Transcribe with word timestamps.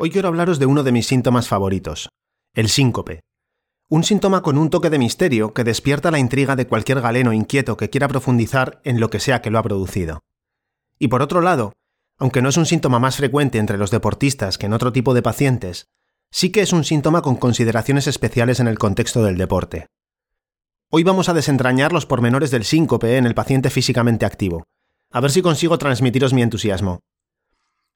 Hoy 0.00 0.10
quiero 0.10 0.28
hablaros 0.28 0.60
de 0.60 0.66
uno 0.66 0.84
de 0.84 0.92
mis 0.92 1.08
síntomas 1.08 1.48
favoritos, 1.48 2.08
el 2.54 2.68
síncope. 2.68 3.24
Un 3.88 4.04
síntoma 4.04 4.42
con 4.42 4.56
un 4.56 4.70
toque 4.70 4.90
de 4.90 4.98
misterio 4.98 5.52
que 5.52 5.64
despierta 5.64 6.12
la 6.12 6.20
intriga 6.20 6.54
de 6.54 6.68
cualquier 6.68 7.00
galeno 7.00 7.32
inquieto 7.32 7.76
que 7.76 7.90
quiera 7.90 8.06
profundizar 8.06 8.80
en 8.84 9.00
lo 9.00 9.10
que 9.10 9.18
sea 9.18 9.42
que 9.42 9.50
lo 9.50 9.58
ha 9.58 9.64
producido. 9.64 10.22
Y 11.00 11.08
por 11.08 11.20
otro 11.20 11.40
lado, 11.40 11.72
aunque 12.16 12.42
no 12.42 12.48
es 12.48 12.56
un 12.56 12.66
síntoma 12.66 13.00
más 13.00 13.16
frecuente 13.16 13.58
entre 13.58 13.76
los 13.76 13.90
deportistas 13.90 14.56
que 14.56 14.66
en 14.66 14.72
otro 14.72 14.92
tipo 14.92 15.14
de 15.14 15.22
pacientes, 15.22 15.88
sí 16.30 16.52
que 16.52 16.60
es 16.60 16.72
un 16.72 16.84
síntoma 16.84 17.20
con 17.20 17.34
consideraciones 17.34 18.06
especiales 18.06 18.60
en 18.60 18.68
el 18.68 18.78
contexto 18.78 19.24
del 19.24 19.36
deporte. 19.36 19.88
Hoy 20.90 21.02
vamos 21.02 21.28
a 21.28 21.34
desentrañar 21.34 21.92
los 21.92 22.06
pormenores 22.06 22.52
del 22.52 22.62
síncope 22.62 23.16
en 23.16 23.26
el 23.26 23.34
paciente 23.34 23.68
físicamente 23.68 24.26
activo, 24.26 24.62
a 25.10 25.20
ver 25.20 25.32
si 25.32 25.42
consigo 25.42 25.76
transmitiros 25.76 26.32
mi 26.34 26.42
entusiasmo. 26.42 27.00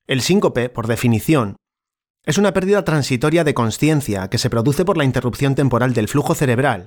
El 0.08 0.20
síncope, 0.20 0.68
por 0.68 0.88
definición, 0.88 1.58
es 2.24 2.38
una 2.38 2.52
pérdida 2.52 2.84
transitoria 2.84 3.44
de 3.44 3.54
conciencia 3.54 4.28
que 4.28 4.38
se 4.38 4.50
produce 4.50 4.84
por 4.84 4.96
la 4.96 5.04
interrupción 5.04 5.54
temporal 5.54 5.92
del 5.92 6.08
flujo 6.08 6.34
cerebral 6.34 6.86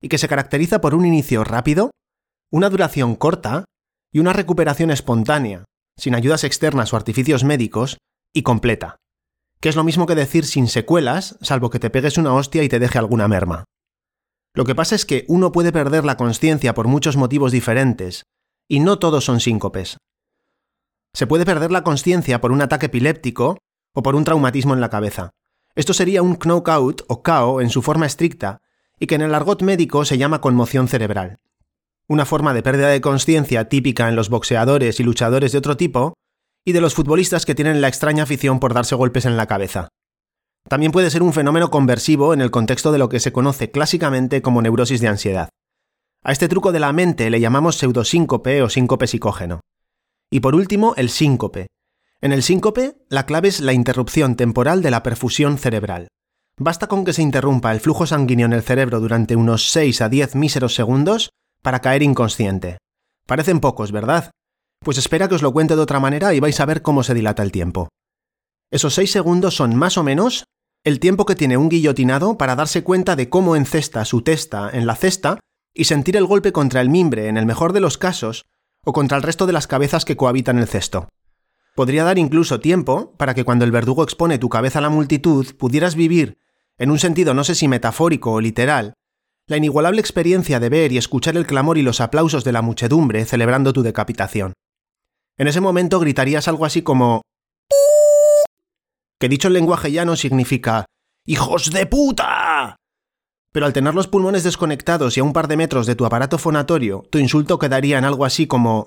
y 0.00 0.08
que 0.08 0.18
se 0.18 0.28
caracteriza 0.28 0.80
por 0.80 0.94
un 0.94 1.06
inicio 1.06 1.44
rápido, 1.44 1.92
una 2.50 2.68
duración 2.68 3.14
corta 3.14 3.64
y 4.12 4.18
una 4.18 4.32
recuperación 4.32 4.90
espontánea, 4.90 5.64
sin 5.96 6.14
ayudas 6.14 6.42
externas 6.42 6.92
o 6.92 6.96
artificios 6.96 7.44
médicos, 7.44 7.98
y 8.34 8.42
completa, 8.42 8.96
que 9.60 9.68
es 9.68 9.76
lo 9.76 9.84
mismo 9.84 10.06
que 10.06 10.14
decir 10.14 10.44
sin 10.44 10.66
secuelas, 10.66 11.38
salvo 11.40 11.70
que 11.70 11.78
te 11.78 11.90
pegues 11.90 12.18
una 12.18 12.34
hostia 12.34 12.62
y 12.64 12.68
te 12.68 12.78
deje 12.78 12.98
alguna 12.98 13.28
merma. 13.28 13.64
Lo 14.54 14.64
que 14.64 14.74
pasa 14.74 14.96
es 14.96 15.06
que 15.06 15.24
uno 15.28 15.52
puede 15.52 15.70
perder 15.70 16.04
la 16.04 16.16
conciencia 16.16 16.74
por 16.74 16.88
muchos 16.88 17.16
motivos 17.16 17.52
diferentes, 17.52 18.24
y 18.68 18.80
no 18.80 18.98
todos 18.98 19.24
son 19.24 19.40
síncopes. 19.40 19.98
Se 21.14 21.26
puede 21.26 21.44
perder 21.44 21.70
la 21.70 21.84
conciencia 21.84 22.40
por 22.40 22.52
un 22.52 22.62
ataque 22.62 22.86
epiléptico 22.86 23.58
o 23.94 24.02
por 24.02 24.14
un 24.14 24.24
traumatismo 24.24 24.74
en 24.74 24.80
la 24.80 24.90
cabeza. 24.90 25.32
Esto 25.74 25.94
sería 25.94 26.22
un 26.22 26.38
knockout 26.38 27.02
o 27.08 27.22
KO 27.22 27.60
en 27.60 27.70
su 27.70 27.82
forma 27.82 28.06
estricta 28.06 28.60
y 28.98 29.06
que 29.06 29.14
en 29.14 29.22
el 29.22 29.34
argot 29.34 29.62
médico 29.62 30.04
se 30.04 30.18
llama 30.18 30.40
conmoción 30.40 30.88
cerebral. 30.88 31.38
Una 32.08 32.26
forma 32.26 32.52
de 32.52 32.62
pérdida 32.62 32.88
de 32.88 33.00
conciencia 33.00 33.68
típica 33.68 34.08
en 34.08 34.16
los 34.16 34.28
boxeadores 34.28 35.00
y 35.00 35.02
luchadores 35.02 35.52
de 35.52 35.58
otro 35.58 35.76
tipo 35.76 36.14
y 36.64 36.72
de 36.72 36.80
los 36.80 36.94
futbolistas 36.94 37.46
que 37.46 37.54
tienen 37.54 37.80
la 37.80 37.88
extraña 37.88 38.24
afición 38.24 38.60
por 38.60 38.74
darse 38.74 38.94
golpes 38.94 39.24
en 39.24 39.36
la 39.36 39.46
cabeza. 39.46 39.88
También 40.68 40.92
puede 40.92 41.10
ser 41.10 41.22
un 41.22 41.32
fenómeno 41.32 41.70
conversivo 41.70 42.34
en 42.34 42.40
el 42.40 42.50
contexto 42.50 42.92
de 42.92 42.98
lo 42.98 43.08
que 43.08 43.20
se 43.20 43.32
conoce 43.32 43.70
clásicamente 43.70 44.42
como 44.42 44.62
neurosis 44.62 45.00
de 45.00 45.08
ansiedad. 45.08 45.48
A 46.22 46.30
este 46.30 46.48
truco 46.48 46.70
de 46.70 46.80
la 46.80 46.92
mente 46.92 47.30
le 47.30 47.40
llamamos 47.40 47.76
pseudosíncope 47.76 48.62
o 48.62 48.68
síncope 48.68 49.08
psicógeno. 49.08 49.60
Y 50.30 50.40
por 50.40 50.54
último, 50.54 50.94
el 50.96 51.10
síncope, 51.10 51.66
en 52.22 52.30
el 52.30 52.44
síncope, 52.44 52.96
la 53.08 53.26
clave 53.26 53.48
es 53.48 53.60
la 53.60 53.72
interrupción 53.72 54.36
temporal 54.36 54.80
de 54.80 54.92
la 54.92 55.02
perfusión 55.02 55.58
cerebral. 55.58 56.06
Basta 56.56 56.86
con 56.86 57.04
que 57.04 57.12
se 57.12 57.20
interrumpa 57.20 57.72
el 57.72 57.80
flujo 57.80 58.06
sanguíneo 58.06 58.46
en 58.46 58.52
el 58.52 58.62
cerebro 58.62 59.00
durante 59.00 59.34
unos 59.34 59.68
6 59.70 60.00
a 60.02 60.08
10 60.08 60.36
míseros 60.36 60.74
segundos 60.76 61.30
para 61.62 61.80
caer 61.80 62.02
inconsciente. 62.04 62.78
Parecen 63.26 63.58
pocos, 63.58 63.90
¿verdad? 63.90 64.30
Pues 64.84 64.98
espera 64.98 65.28
que 65.28 65.34
os 65.34 65.42
lo 65.42 65.52
cuente 65.52 65.74
de 65.74 65.82
otra 65.82 65.98
manera 65.98 66.32
y 66.32 66.38
vais 66.38 66.60
a 66.60 66.64
ver 66.64 66.82
cómo 66.82 67.02
se 67.02 67.14
dilata 67.14 67.42
el 67.42 67.50
tiempo. 67.50 67.88
Esos 68.70 68.94
6 68.94 69.10
segundos 69.10 69.56
son 69.56 69.74
más 69.74 69.98
o 69.98 70.04
menos 70.04 70.44
el 70.84 71.00
tiempo 71.00 71.26
que 71.26 71.34
tiene 71.34 71.56
un 71.56 71.68
guillotinado 71.68 72.38
para 72.38 72.54
darse 72.54 72.84
cuenta 72.84 73.16
de 73.16 73.28
cómo 73.28 73.56
encesta 73.56 74.04
su 74.04 74.22
testa 74.22 74.70
en 74.72 74.86
la 74.86 74.94
cesta 74.94 75.40
y 75.74 75.84
sentir 75.84 76.16
el 76.16 76.26
golpe 76.26 76.52
contra 76.52 76.80
el 76.82 76.88
mimbre 76.88 77.26
en 77.26 77.36
el 77.36 77.46
mejor 77.46 77.72
de 77.72 77.80
los 77.80 77.98
casos 77.98 78.44
o 78.84 78.92
contra 78.92 79.16
el 79.16 79.24
resto 79.24 79.46
de 79.46 79.52
las 79.52 79.66
cabezas 79.66 80.04
que 80.04 80.16
cohabitan 80.16 80.58
el 80.58 80.68
cesto. 80.68 81.08
Podría 81.74 82.04
dar 82.04 82.18
incluso 82.18 82.60
tiempo 82.60 83.14
para 83.16 83.34
que 83.34 83.44
cuando 83.44 83.64
el 83.64 83.70
verdugo 83.70 84.02
expone 84.02 84.38
tu 84.38 84.48
cabeza 84.48 84.78
a 84.78 84.82
la 84.82 84.90
multitud 84.90 85.54
pudieras 85.56 85.94
vivir, 85.94 86.38
en 86.78 86.90
un 86.90 86.98
sentido 86.98 87.32
no 87.32 87.44
sé 87.44 87.54
si 87.54 87.68
metafórico 87.68 88.32
o 88.32 88.40
literal, 88.40 88.94
la 89.48 89.56
inigualable 89.56 90.00
experiencia 90.00 90.60
de 90.60 90.68
ver 90.68 90.92
y 90.92 90.98
escuchar 90.98 91.36
el 91.36 91.46
clamor 91.46 91.78
y 91.78 91.82
los 91.82 92.00
aplausos 92.00 92.44
de 92.44 92.52
la 92.52 92.62
muchedumbre 92.62 93.24
celebrando 93.24 93.72
tu 93.72 93.82
decapitación. 93.82 94.52
En 95.38 95.48
ese 95.48 95.60
momento 95.60 95.98
gritarías 95.98 96.46
algo 96.46 96.66
así 96.66 96.82
como 96.82 97.22
que 99.18 99.28
dicho 99.28 99.48
en 99.48 99.54
lenguaje 99.54 99.90
llano 99.90 100.16
significa 100.16 100.84
¡Hijos 101.24 101.70
de 101.70 101.86
puta! 101.86 102.76
Pero 103.52 103.66
al 103.66 103.72
tener 103.72 103.94
los 103.94 104.08
pulmones 104.08 104.44
desconectados 104.44 105.16
y 105.16 105.20
a 105.20 105.24
un 105.24 105.32
par 105.32 105.46
de 105.46 105.56
metros 105.56 105.86
de 105.86 105.94
tu 105.94 106.04
aparato 106.04 106.38
fonatorio, 106.38 107.04
tu 107.10 107.18
insulto 107.18 107.58
quedaría 107.58 107.98
en 107.98 108.04
algo 108.04 108.24
así 108.24 108.46
como 108.46 108.86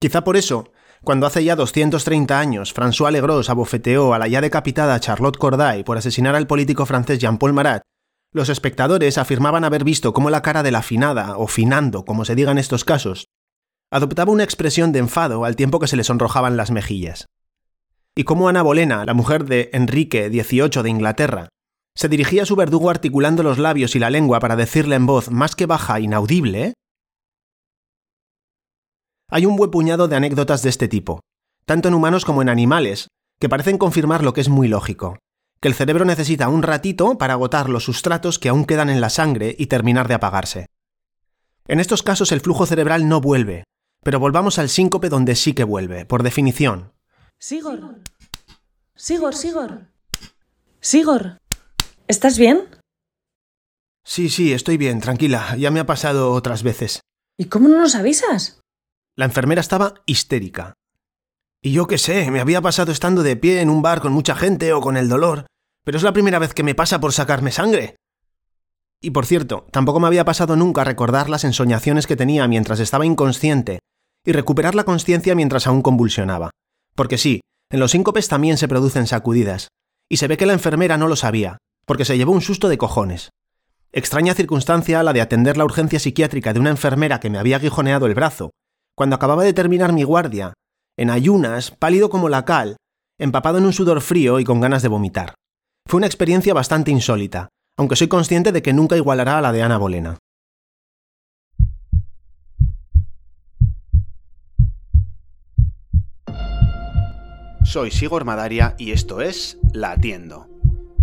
Quizá 0.00 0.22
por 0.22 0.36
eso, 0.36 0.70
cuando 1.02 1.26
hace 1.26 1.42
ya 1.42 1.56
230 1.56 2.38
años 2.38 2.72
François 2.72 3.10
Legros 3.10 3.50
abofeteó 3.50 4.14
a 4.14 4.18
la 4.18 4.28
ya 4.28 4.40
decapitada 4.40 5.00
Charlotte 5.00 5.36
Corday 5.36 5.82
por 5.82 5.98
asesinar 5.98 6.36
al 6.36 6.46
político 6.46 6.86
francés 6.86 7.18
Jean-Paul 7.18 7.52
Marat, 7.52 7.82
los 8.32 8.48
espectadores 8.48 9.18
afirmaban 9.18 9.64
haber 9.64 9.82
visto 9.82 10.12
cómo 10.12 10.30
la 10.30 10.42
cara 10.42 10.62
de 10.62 10.70
la 10.70 10.82
finada, 10.82 11.36
o 11.36 11.48
finando, 11.48 12.04
como 12.04 12.24
se 12.24 12.36
diga 12.36 12.52
en 12.52 12.58
estos 12.58 12.84
casos, 12.84 13.26
adoptaba 13.90 14.30
una 14.30 14.44
expresión 14.44 14.92
de 14.92 15.00
enfado 15.00 15.44
al 15.44 15.56
tiempo 15.56 15.80
que 15.80 15.88
se 15.88 15.96
le 15.96 16.04
sonrojaban 16.04 16.56
las 16.56 16.70
mejillas. 16.70 17.26
Y 18.14 18.24
cómo 18.24 18.48
Ana 18.48 18.62
Bolena, 18.62 19.04
la 19.04 19.14
mujer 19.14 19.46
de 19.46 19.70
Enrique 19.72 20.28
XVIII 20.28 20.82
de 20.82 20.90
Inglaterra, 20.90 21.48
se 21.96 22.08
dirigía 22.08 22.42
a 22.42 22.46
su 22.46 22.54
verdugo 22.54 22.90
articulando 22.90 23.42
los 23.42 23.58
labios 23.58 23.96
y 23.96 23.98
la 23.98 24.10
lengua 24.10 24.38
para 24.38 24.54
decirle 24.54 24.94
en 24.94 25.06
voz 25.06 25.30
más 25.32 25.56
que 25.56 25.66
baja, 25.66 25.98
inaudible, 25.98 26.74
hay 29.30 29.46
un 29.46 29.56
buen 29.56 29.70
puñado 29.70 30.08
de 30.08 30.16
anécdotas 30.16 30.62
de 30.62 30.70
este 30.70 30.88
tipo, 30.88 31.20
tanto 31.66 31.88
en 31.88 31.94
humanos 31.94 32.24
como 32.24 32.42
en 32.42 32.48
animales, 32.48 33.08
que 33.38 33.48
parecen 33.48 33.78
confirmar 33.78 34.24
lo 34.24 34.32
que 34.32 34.40
es 34.40 34.48
muy 34.48 34.68
lógico, 34.68 35.18
que 35.60 35.68
el 35.68 35.74
cerebro 35.74 36.04
necesita 36.04 36.48
un 36.48 36.62
ratito 36.62 37.18
para 37.18 37.34
agotar 37.34 37.68
los 37.68 37.84
sustratos 37.84 38.38
que 38.38 38.48
aún 38.48 38.64
quedan 38.64 38.88
en 38.88 39.00
la 39.00 39.10
sangre 39.10 39.54
y 39.58 39.66
terminar 39.66 40.08
de 40.08 40.14
apagarse. 40.14 40.66
En 41.66 41.80
estos 41.80 42.02
casos 42.02 42.32
el 42.32 42.40
flujo 42.40 42.64
cerebral 42.64 43.08
no 43.08 43.20
vuelve, 43.20 43.64
pero 44.02 44.18
volvamos 44.18 44.58
al 44.58 44.70
síncope 44.70 45.10
donde 45.10 45.36
sí 45.36 45.52
que 45.52 45.64
vuelve, 45.64 46.06
por 46.06 46.22
definición. 46.22 46.92
Sigor. 47.38 48.00
Sigor, 48.94 49.34
Sigor. 49.34 49.86
Sigor. 50.80 51.38
¿Estás 52.06 52.38
bien? 52.38 52.66
Sí, 54.04 54.30
sí, 54.30 54.54
estoy 54.54 54.78
bien, 54.78 55.00
tranquila, 55.00 55.54
ya 55.56 55.70
me 55.70 55.80
ha 55.80 55.86
pasado 55.86 56.32
otras 56.32 56.62
veces. 56.62 57.02
¿Y 57.36 57.44
cómo 57.44 57.68
no 57.68 57.78
nos 57.78 57.94
avisas? 57.94 58.60
La 59.18 59.24
enfermera 59.24 59.60
estaba 59.60 59.94
histérica. 60.06 60.74
Y 61.60 61.72
yo 61.72 61.88
qué 61.88 61.98
sé, 61.98 62.30
me 62.30 62.38
había 62.38 62.62
pasado 62.62 62.92
estando 62.92 63.24
de 63.24 63.34
pie 63.34 63.60
en 63.60 63.68
un 63.68 63.82
bar 63.82 64.00
con 64.00 64.12
mucha 64.12 64.36
gente 64.36 64.72
o 64.72 64.80
con 64.80 64.96
el 64.96 65.08
dolor, 65.08 65.46
pero 65.84 65.96
es 65.96 66.04
la 66.04 66.12
primera 66.12 66.38
vez 66.38 66.54
que 66.54 66.62
me 66.62 66.76
pasa 66.76 67.00
por 67.00 67.12
sacarme 67.12 67.50
sangre. 67.50 67.96
Y 69.02 69.10
por 69.10 69.26
cierto, 69.26 69.66
tampoco 69.72 69.98
me 69.98 70.06
había 70.06 70.24
pasado 70.24 70.54
nunca 70.54 70.84
recordar 70.84 71.28
las 71.30 71.42
ensoñaciones 71.42 72.06
que 72.06 72.14
tenía 72.14 72.46
mientras 72.46 72.78
estaba 72.78 73.06
inconsciente 73.06 73.80
y 74.24 74.30
recuperar 74.30 74.76
la 74.76 74.84
conciencia 74.84 75.34
mientras 75.34 75.66
aún 75.66 75.82
convulsionaba. 75.82 76.50
Porque 76.94 77.18
sí, 77.18 77.40
en 77.72 77.80
los 77.80 77.90
síncopes 77.90 78.28
también 78.28 78.56
se 78.56 78.68
producen 78.68 79.08
sacudidas, 79.08 79.66
y 80.08 80.18
se 80.18 80.28
ve 80.28 80.36
que 80.36 80.46
la 80.46 80.52
enfermera 80.52 80.96
no 80.96 81.08
lo 81.08 81.16
sabía, 81.16 81.58
porque 81.86 82.04
se 82.04 82.16
llevó 82.16 82.30
un 82.30 82.40
susto 82.40 82.68
de 82.68 82.78
cojones. 82.78 83.30
Extraña 83.90 84.34
circunstancia 84.34 85.02
la 85.02 85.12
de 85.12 85.22
atender 85.22 85.56
la 85.56 85.64
urgencia 85.64 85.98
psiquiátrica 85.98 86.52
de 86.52 86.60
una 86.60 86.70
enfermera 86.70 87.18
que 87.18 87.30
me 87.30 87.38
había 87.38 87.56
aguijoneado 87.56 88.06
el 88.06 88.14
brazo 88.14 88.52
cuando 88.98 89.14
acababa 89.14 89.44
de 89.44 89.52
terminar 89.52 89.92
mi 89.92 90.02
guardia, 90.02 90.54
en 90.96 91.10
ayunas, 91.10 91.70
pálido 91.70 92.10
como 92.10 92.28
la 92.28 92.44
cal, 92.44 92.78
empapado 93.16 93.58
en 93.58 93.64
un 93.64 93.72
sudor 93.72 94.00
frío 94.00 94.40
y 94.40 94.44
con 94.44 94.60
ganas 94.60 94.82
de 94.82 94.88
vomitar. 94.88 95.34
Fue 95.86 95.98
una 95.98 96.08
experiencia 96.08 96.52
bastante 96.52 96.90
insólita, 96.90 97.48
aunque 97.78 97.94
soy 97.94 98.08
consciente 98.08 98.50
de 98.50 98.60
que 98.60 98.72
nunca 98.72 98.96
igualará 98.96 99.38
a 99.38 99.40
la 99.40 99.52
de 99.52 99.62
Ana 99.62 99.78
Bolena. 99.78 100.18
Soy 107.62 107.92
Sigor 107.92 108.24
Madaria 108.24 108.74
y 108.78 108.90
esto 108.90 109.20
es 109.20 109.58
La 109.72 109.92
Atiendo, 109.92 110.48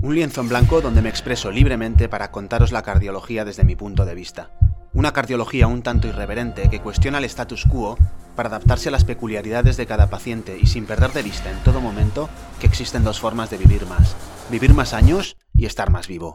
un 0.01 0.15
lienzo 0.15 0.41
en 0.41 0.50
blanco 0.50 0.81
donde 0.81 1.01
me 1.01 1.07
expreso 1.07 1.50
libremente 1.50 2.09
para 2.09 2.30
contaros 2.31 2.74
la 2.74 2.81
cardiología 2.81 3.45
desde 3.45 3.63
mi 3.63 3.77
punto 3.77 4.03
de 4.03 4.15
vista. 4.15 4.51
Una 4.95 5.12
cardiología 5.12 5.68
un 5.68 5.81
tanto 5.81 6.07
irreverente 6.07 6.69
que 6.69 6.80
cuestiona 6.80 7.18
el 7.18 7.25
status 7.25 7.65
quo 7.65 7.97
para 8.38 8.47
adaptarse 8.47 8.88
a 8.88 8.94
las 8.94 9.03
peculiaridades 9.03 9.75
de 9.75 9.86
cada 9.86 10.09
paciente 10.09 10.57
y 10.57 10.68
sin 10.68 10.86
perder 10.86 11.12
de 11.12 11.21
vista 11.21 11.51
en 11.51 11.62
todo 11.65 11.81
momento 11.81 12.30
que 12.62 12.68
existen 12.68 13.03
dos 13.03 13.19
formas 13.19 13.50
de 13.50 13.57
vivir 13.57 13.86
más. 13.88 14.15
Vivir 14.50 14.74
más 14.74 14.94
años 14.94 15.36
y 15.53 15.65
estar 15.65 15.92
más 15.92 16.07
vivo. 16.07 16.33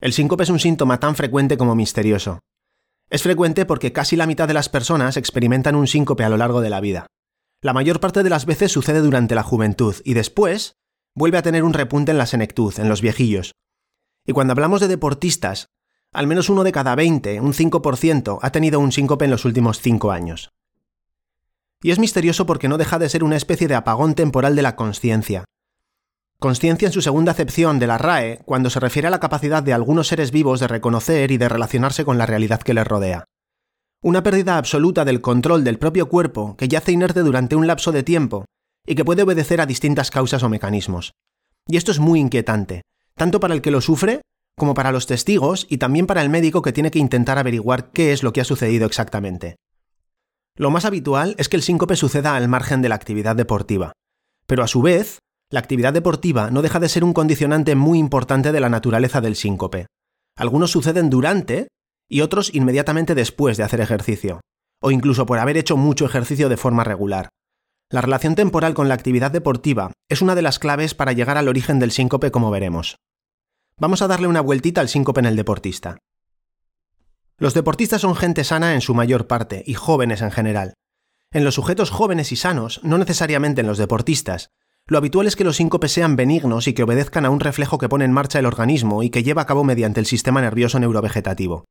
El 0.00 0.12
síncope 0.12 0.42
es 0.42 0.50
un 0.50 0.58
síntoma 0.58 0.98
tan 0.98 1.14
frecuente 1.14 1.56
como 1.56 1.76
misterioso. 1.76 2.40
Es 3.10 3.22
frecuente 3.22 3.66
porque 3.66 3.92
casi 3.92 4.16
la 4.16 4.26
mitad 4.26 4.48
de 4.48 4.54
las 4.54 4.68
personas 4.68 5.16
experimentan 5.16 5.76
un 5.76 5.86
síncope 5.86 6.24
a 6.24 6.28
lo 6.28 6.36
largo 6.36 6.60
de 6.60 6.70
la 6.70 6.80
vida. 6.80 7.06
La 7.60 7.72
mayor 7.72 8.00
parte 8.00 8.22
de 8.22 8.30
las 8.30 8.46
veces 8.46 8.72
sucede 8.72 9.00
durante 9.00 9.34
la 9.34 9.42
juventud 9.42 9.94
y 10.04 10.14
después 10.14 10.76
vuelve 11.14 11.38
a 11.38 11.42
tener 11.42 11.62
un 11.62 11.72
repunte 11.72 12.12
en 12.12 12.18
la 12.18 12.26
senectud, 12.26 12.74
en 12.78 12.88
los 12.88 13.00
viejillos. 13.00 13.52
Y 14.26 14.32
cuando 14.32 14.52
hablamos 14.52 14.80
de 14.80 14.88
deportistas, 14.88 15.68
al 16.12 16.26
menos 16.26 16.48
uno 16.48 16.64
de 16.64 16.72
cada 16.72 16.94
20, 16.94 17.40
un 17.40 17.52
5%, 17.52 18.38
ha 18.40 18.50
tenido 18.50 18.80
un 18.80 18.92
síncope 18.92 19.24
en 19.24 19.30
los 19.30 19.44
últimos 19.44 19.80
5 19.80 20.10
años. 20.10 20.50
Y 21.82 21.90
es 21.90 21.98
misterioso 21.98 22.46
porque 22.46 22.68
no 22.68 22.78
deja 22.78 22.98
de 22.98 23.08
ser 23.08 23.24
una 23.24 23.36
especie 23.36 23.68
de 23.68 23.74
apagón 23.74 24.14
temporal 24.14 24.56
de 24.56 24.62
la 24.62 24.76
conciencia. 24.76 25.44
Conciencia 26.38 26.86
en 26.86 26.92
su 26.92 27.00
segunda 27.00 27.32
acepción 27.32 27.78
de 27.78 27.86
la 27.86 27.98
RAE, 27.98 28.40
cuando 28.44 28.70
se 28.70 28.80
refiere 28.80 29.08
a 29.08 29.10
la 29.10 29.20
capacidad 29.20 29.62
de 29.62 29.72
algunos 29.72 30.08
seres 30.08 30.30
vivos 30.30 30.60
de 30.60 30.68
reconocer 30.68 31.30
y 31.30 31.38
de 31.38 31.48
relacionarse 31.48 32.04
con 32.04 32.18
la 32.18 32.26
realidad 32.26 32.60
que 32.60 32.74
les 32.74 32.86
rodea. 32.86 33.24
Una 34.02 34.22
pérdida 34.22 34.58
absoluta 34.58 35.04
del 35.04 35.22
control 35.22 35.64
del 35.64 35.78
propio 35.78 36.08
cuerpo 36.08 36.56
que 36.56 36.68
yace 36.68 36.92
inerte 36.92 37.20
durante 37.20 37.56
un 37.56 37.66
lapso 37.66 37.92
de 37.92 38.02
tiempo 38.02 38.44
y 38.86 38.94
que 38.94 39.04
puede 39.04 39.22
obedecer 39.22 39.60
a 39.60 39.66
distintas 39.66 40.10
causas 40.10 40.42
o 40.42 40.50
mecanismos. 40.50 41.12
Y 41.66 41.78
esto 41.78 41.90
es 41.90 41.98
muy 41.98 42.20
inquietante, 42.20 42.82
tanto 43.14 43.40
para 43.40 43.54
el 43.54 43.62
que 43.62 43.70
lo 43.70 43.80
sufre 43.80 44.20
como 44.56 44.74
para 44.74 44.92
los 44.92 45.06
testigos 45.06 45.66
y 45.68 45.78
también 45.78 46.06
para 46.06 46.22
el 46.22 46.30
médico 46.30 46.62
que 46.62 46.72
tiene 46.72 46.90
que 46.90 46.98
intentar 46.98 47.38
averiguar 47.38 47.90
qué 47.92 48.12
es 48.12 48.22
lo 48.22 48.32
que 48.32 48.40
ha 48.40 48.44
sucedido 48.44 48.86
exactamente. 48.86 49.56
Lo 50.56 50.70
más 50.70 50.84
habitual 50.84 51.34
es 51.38 51.48
que 51.48 51.56
el 51.56 51.62
síncope 51.62 51.96
suceda 51.96 52.36
al 52.36 52.48
margen 52.48 52.80
de 52.80 52.88
la 52.88 52.94
actividad 52.94 53.34
deportiva, 53.34 53.92
pero 54.46 54.62
a 54.62 54.68
su 54.68 54.82
vez, 54.82 55.18
la 55.54 55.60
actividad 55.60 55.92
deportiva 55.92 56.50
no 56.50 56.62
deja 56.62 56.80
de 56.80 56.88
ser 56.88 57.04
un 57.04 57.12
condicionante 57.12 57.76
muy 57.76 58.00
importante 58.00 58.50
de 58.50 58.58
la 58.58 58.68
naturaleza 58.68 59.20
del 59.20 59.36
síncope. 59.36 59.86
Algunos 60.36 60.72
suceden 60.72 61.10
durante 61.10 61.68
y 62.08 62.22
otros 62.22 62.52
inmediatamente 62.52 63.14
después 63.14 63.56
de 63.56 63.62
hacer 63.62 63.80
ejercicio, 63.80 64.40
o 64.82 64.90
incluso 64.90 65.26
por 65.26 65.38
haber 65.38 65.56
hecho 65.56 65.76
mucho 65.76 66.06
ejercicio 66.06 66.48
de 66.48 66.56
forma 66.56 66.82
regular. 66.82 67.28
La 67.88 68.00
relación 68.00 68.34
temporal 68.34 68.74
con 68.74 68.88
la 68.88 68.94
actividad 68.94 69.30
deportiva 69.30 69.92
es 70.08 70.22
una 70.22 70.34
de 70.34 70.42
las 70.42 70.58
claves 70.58 70.92
para 70.94 71.12
llegar 71.12 71.38
al 71.38 71.46
origen 71.46 71.78
del 71.78 71.92
síncope 71.92 72.32
como 72.32 72.50
veremos. 72.50 72.96
Vamos 73.78 74.02
a 74.02 74.08
darle 74.08 74.26
una 74.26 74.40
vueltita 74.40 74.80
al 74.80 74.88
síncope 74.88 75.20
en 75.20 75.26
el 75.26 75.36
deportista. 75.36 75.98
Los 77.38 77.54
deportistas 77.54 78.00
son 78.00 78.16
gente 78.16 78.42
sana 78.42 78.74
en 78.74 78.80
su 78.80 78.92
mayor 78.92 79.28
parte 79.28 79.62
y 79.64 79.74
jóvenes 79.74 80.20
en 80.20 80.32
general. 80.32 80.74
En 81.30 81.44
los 81.44 81.54
sujetos 81.54 81.90
jóvenes 81.90 82.32
y 82.32 82.36
sanos, 82.36 82.80
no 82.82 82.98
necesariamente 82.98 83.60
en 83.60 83.68
los 83.68 83.78
deportistas, 83.78 84.50
lo 84.86 84.98
habitual 84.98 85.26
es 85.26 85.36
que 85.36 85.44
los 85.44 85.56
síncopes 85.56 85.92
sean 85.92 86.16
benignos 86.16 86.68
y 86.68 86.74
que 86.74 86.82
obedezcan 86.82 87.24
a 87.24 87.30
un 87.30 87.40
reflejo 87.40 87.78
que 87.78 87.88
pone 87.88 88.04
en 88.04 88.12
marcha 88.12 88.38
el 88.38 88.46
organismo 88.46 89.02
y 89.02 89.10
que 89.10 89.22
lleva 89.22 89.42
a 89.42 89.46
cabo 89.46 89.64
mediante 89.64 90.00
el 90.00 90.06
sistema 90.06 90.40
nervioso 90.40 90.78
neurovegetativo. 90.78 91.64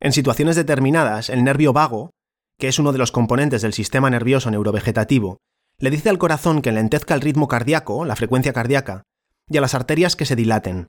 En 0.00 0.12
situaciones 0.12 0.56
determinadas, 0.56 1.30
el 1.30 1.44
nervio 1.44 1.72
vago, 1.72 2.10
que 2.58 2.68
es 2.68 2.78
uno 2.78 2.92
de 2.92 2.98
los 2.98 3.12
componentes 3.12 3.62
del 3.62 3.72
sistema 3.72 4.10
nervioso 4.10 4.50
neurovegetativo, 4.50 5.38
le 5.78 5.90
dice 5.90 6.10
al 6.10 6.18
corazón 6.18 6.62
que 6.62 6.68
enlentezca 6.68 7.14
el 7.14 7.20
ritmo 7.20 7.48
cardíaco, 7.48 8.04
la 8.04 8.16
frecuencia 8.16 8.52
cardíaca, 8.52 9.02
y 9.48 9.56
a 9.56 9.60
las 9.60 9.74
arterias 9.74 10.14
que 10.14 10.26
se 10.26 10.36
dilaten, 10.36 10.86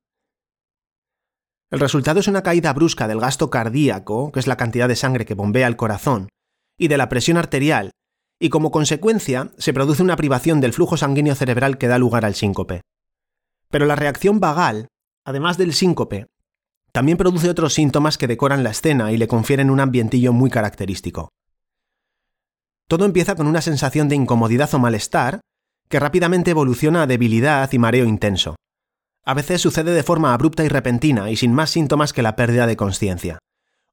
el 1.73 1.79
resultado 1.79 2.19
es 2.19 2.27
una 2.27 2.43
caída 2.43 2.71
brusca 2.71 3.07
del 3.07 3.19
gasto 3.19 3.49
cardíaco, 3.49 4.31
que 4.31 4.39
es 4.39 4.45
la 4.45 4.57
cantidad 4.57 4.87
de 4.87 4.95
sangre 4.95 5.25
que 5.25 5.33
bombea 5.33 5.65
el 5.65 5.75
corazón, 5.75 6.29
y 6.77 6.87
de 6.87 6.97
la 6.97 7.09
presión 7.09 7.35
arterial, 7.35 7.89
y 8.39 8.49
como 8.49 8.71
consecuencia 8.71 9.51
se 9.57 9.73
produce 9.73 10.03
una 10.03 10.15
privación 10.15 10.61
del 10.61 10.73
flujo 10.73 10.97
sanguíneo 10.97 11.35
cerebral 11.35 11.77
que 11.77 11.87
da 11.87 11.97
lugar 11.97 12.25
al 12.25 12.35
síncope. 12.35 12.81
Pero 13.69 13.85
la 13.85 13.95
reacción 13.95 14.39
vagal, 14.39 14.87
además 15.25 15.57
del 15.57 15.73
síncope, 15.73 16.27
también 16.91 17.17
produce 17.17 17.49
otros 17.49 17.73
síntomas 17.73 18.17
que 18.17 18.27
decoran 18.27 18.63
la 18.63 18.69
escena 18.69 19.11
y 19.11 19.17
le 19.17 19.27
confieren 19.27 19.71
un 19.71 19.79
ambientillo 19.79 20.31
muy 20.31 20.49
característico. 20.49 21.29
Todo 22.87 23.05
empieza 23.05 23.35
con 23.35 23.47
una 23.47 23.61
sensación 23.61 24.09
de 24.09 24.15
incomodidad 24.15 24.71
o 24.75 24.79
malestar, 24.79 25.41
que 25.89 25.99
rápidamente 25.99 26.51
evoluciona 26.51 27.03
a 27.03 27.07
debilidad 27.07 27.71
y 27.71 27.79
mareo 27.79 28.05
intenso. 28.05 28.55
A 29.25 29.33
veces 29.33 29.61
sucede 29.61 29.91
de 29.91 30.03
forma 30.03 30.33
abrupta 30.33 30.63
y 30.63 30.67
repentina 30.67 31.31
y 31.31 31.35
sin 31.35 31.53
más 31.53 31.71
síntomas 31.71 32.13
que 32.13 32.21
la 32.21 32.35
pérdida 32.35 32.67
de 32.67 32.77
conciencia. 32.77 33.39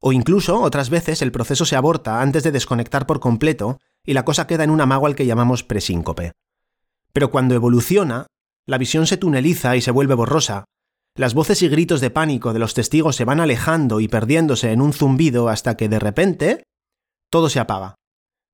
O 0.00 0.12
incluso, 0.12 0.60
otras 0.60 0.90
veces, 0.90 1.22
el 1.22 1.30
proceso 1.30 1.64
se 1.64 1.76
aborta 1.76 2.20
antes 2.20 2.42
de 2.42 2.52
desconectar 2.52 3.06
por 3.06 3.20
completo 3.20 3.78
y 4.04 4.14
la 4.14 4.24
cosa 4.24 4.46
queda 4.46 4.64
en 4.64 4.70
un 4.70 4.80
amago 4.80 5.06
al 5.06 5.14
que 5.14 5.26
llamamos 5.26 5.64
presíncope. 5.64 6.32
Pero 7.12 7.30
cuando 7.30 7.54
evoluciona, 7.54 8.26
la 8.66 8.78
visión 8.78 9.06
se 9.06 9.16
tuneliza 9.16 9.76
y 9.76 9.80
se 9.80 9.90
vuelve 9.90 10.14
borrosa. 10.14 10.64
Las 11.16 11.34
voces 11.34 11.62
y 11.62 11.68
gritos 11.68 12.00
de 12.00 12.10
pánico 12.10 12.52
de 12.52 12.60
los 12.60 12.74
testigos 12.74 13.16
se 13.16 13.24
van 13.24 13.40
alejando 13.40 14.00
y 14.00 14.08
perdiéndose 14.08 14.72
en 14.72 14.80
un 14.80 14.92
zumbido 14.92 15.48
hasta 15.48 15.76
que 15.76 15.88
de 15.88 15.98
repente 15.98 16.62
todo 17.30 17.48
se 17.48 17.60
apaga. 17.60 17.96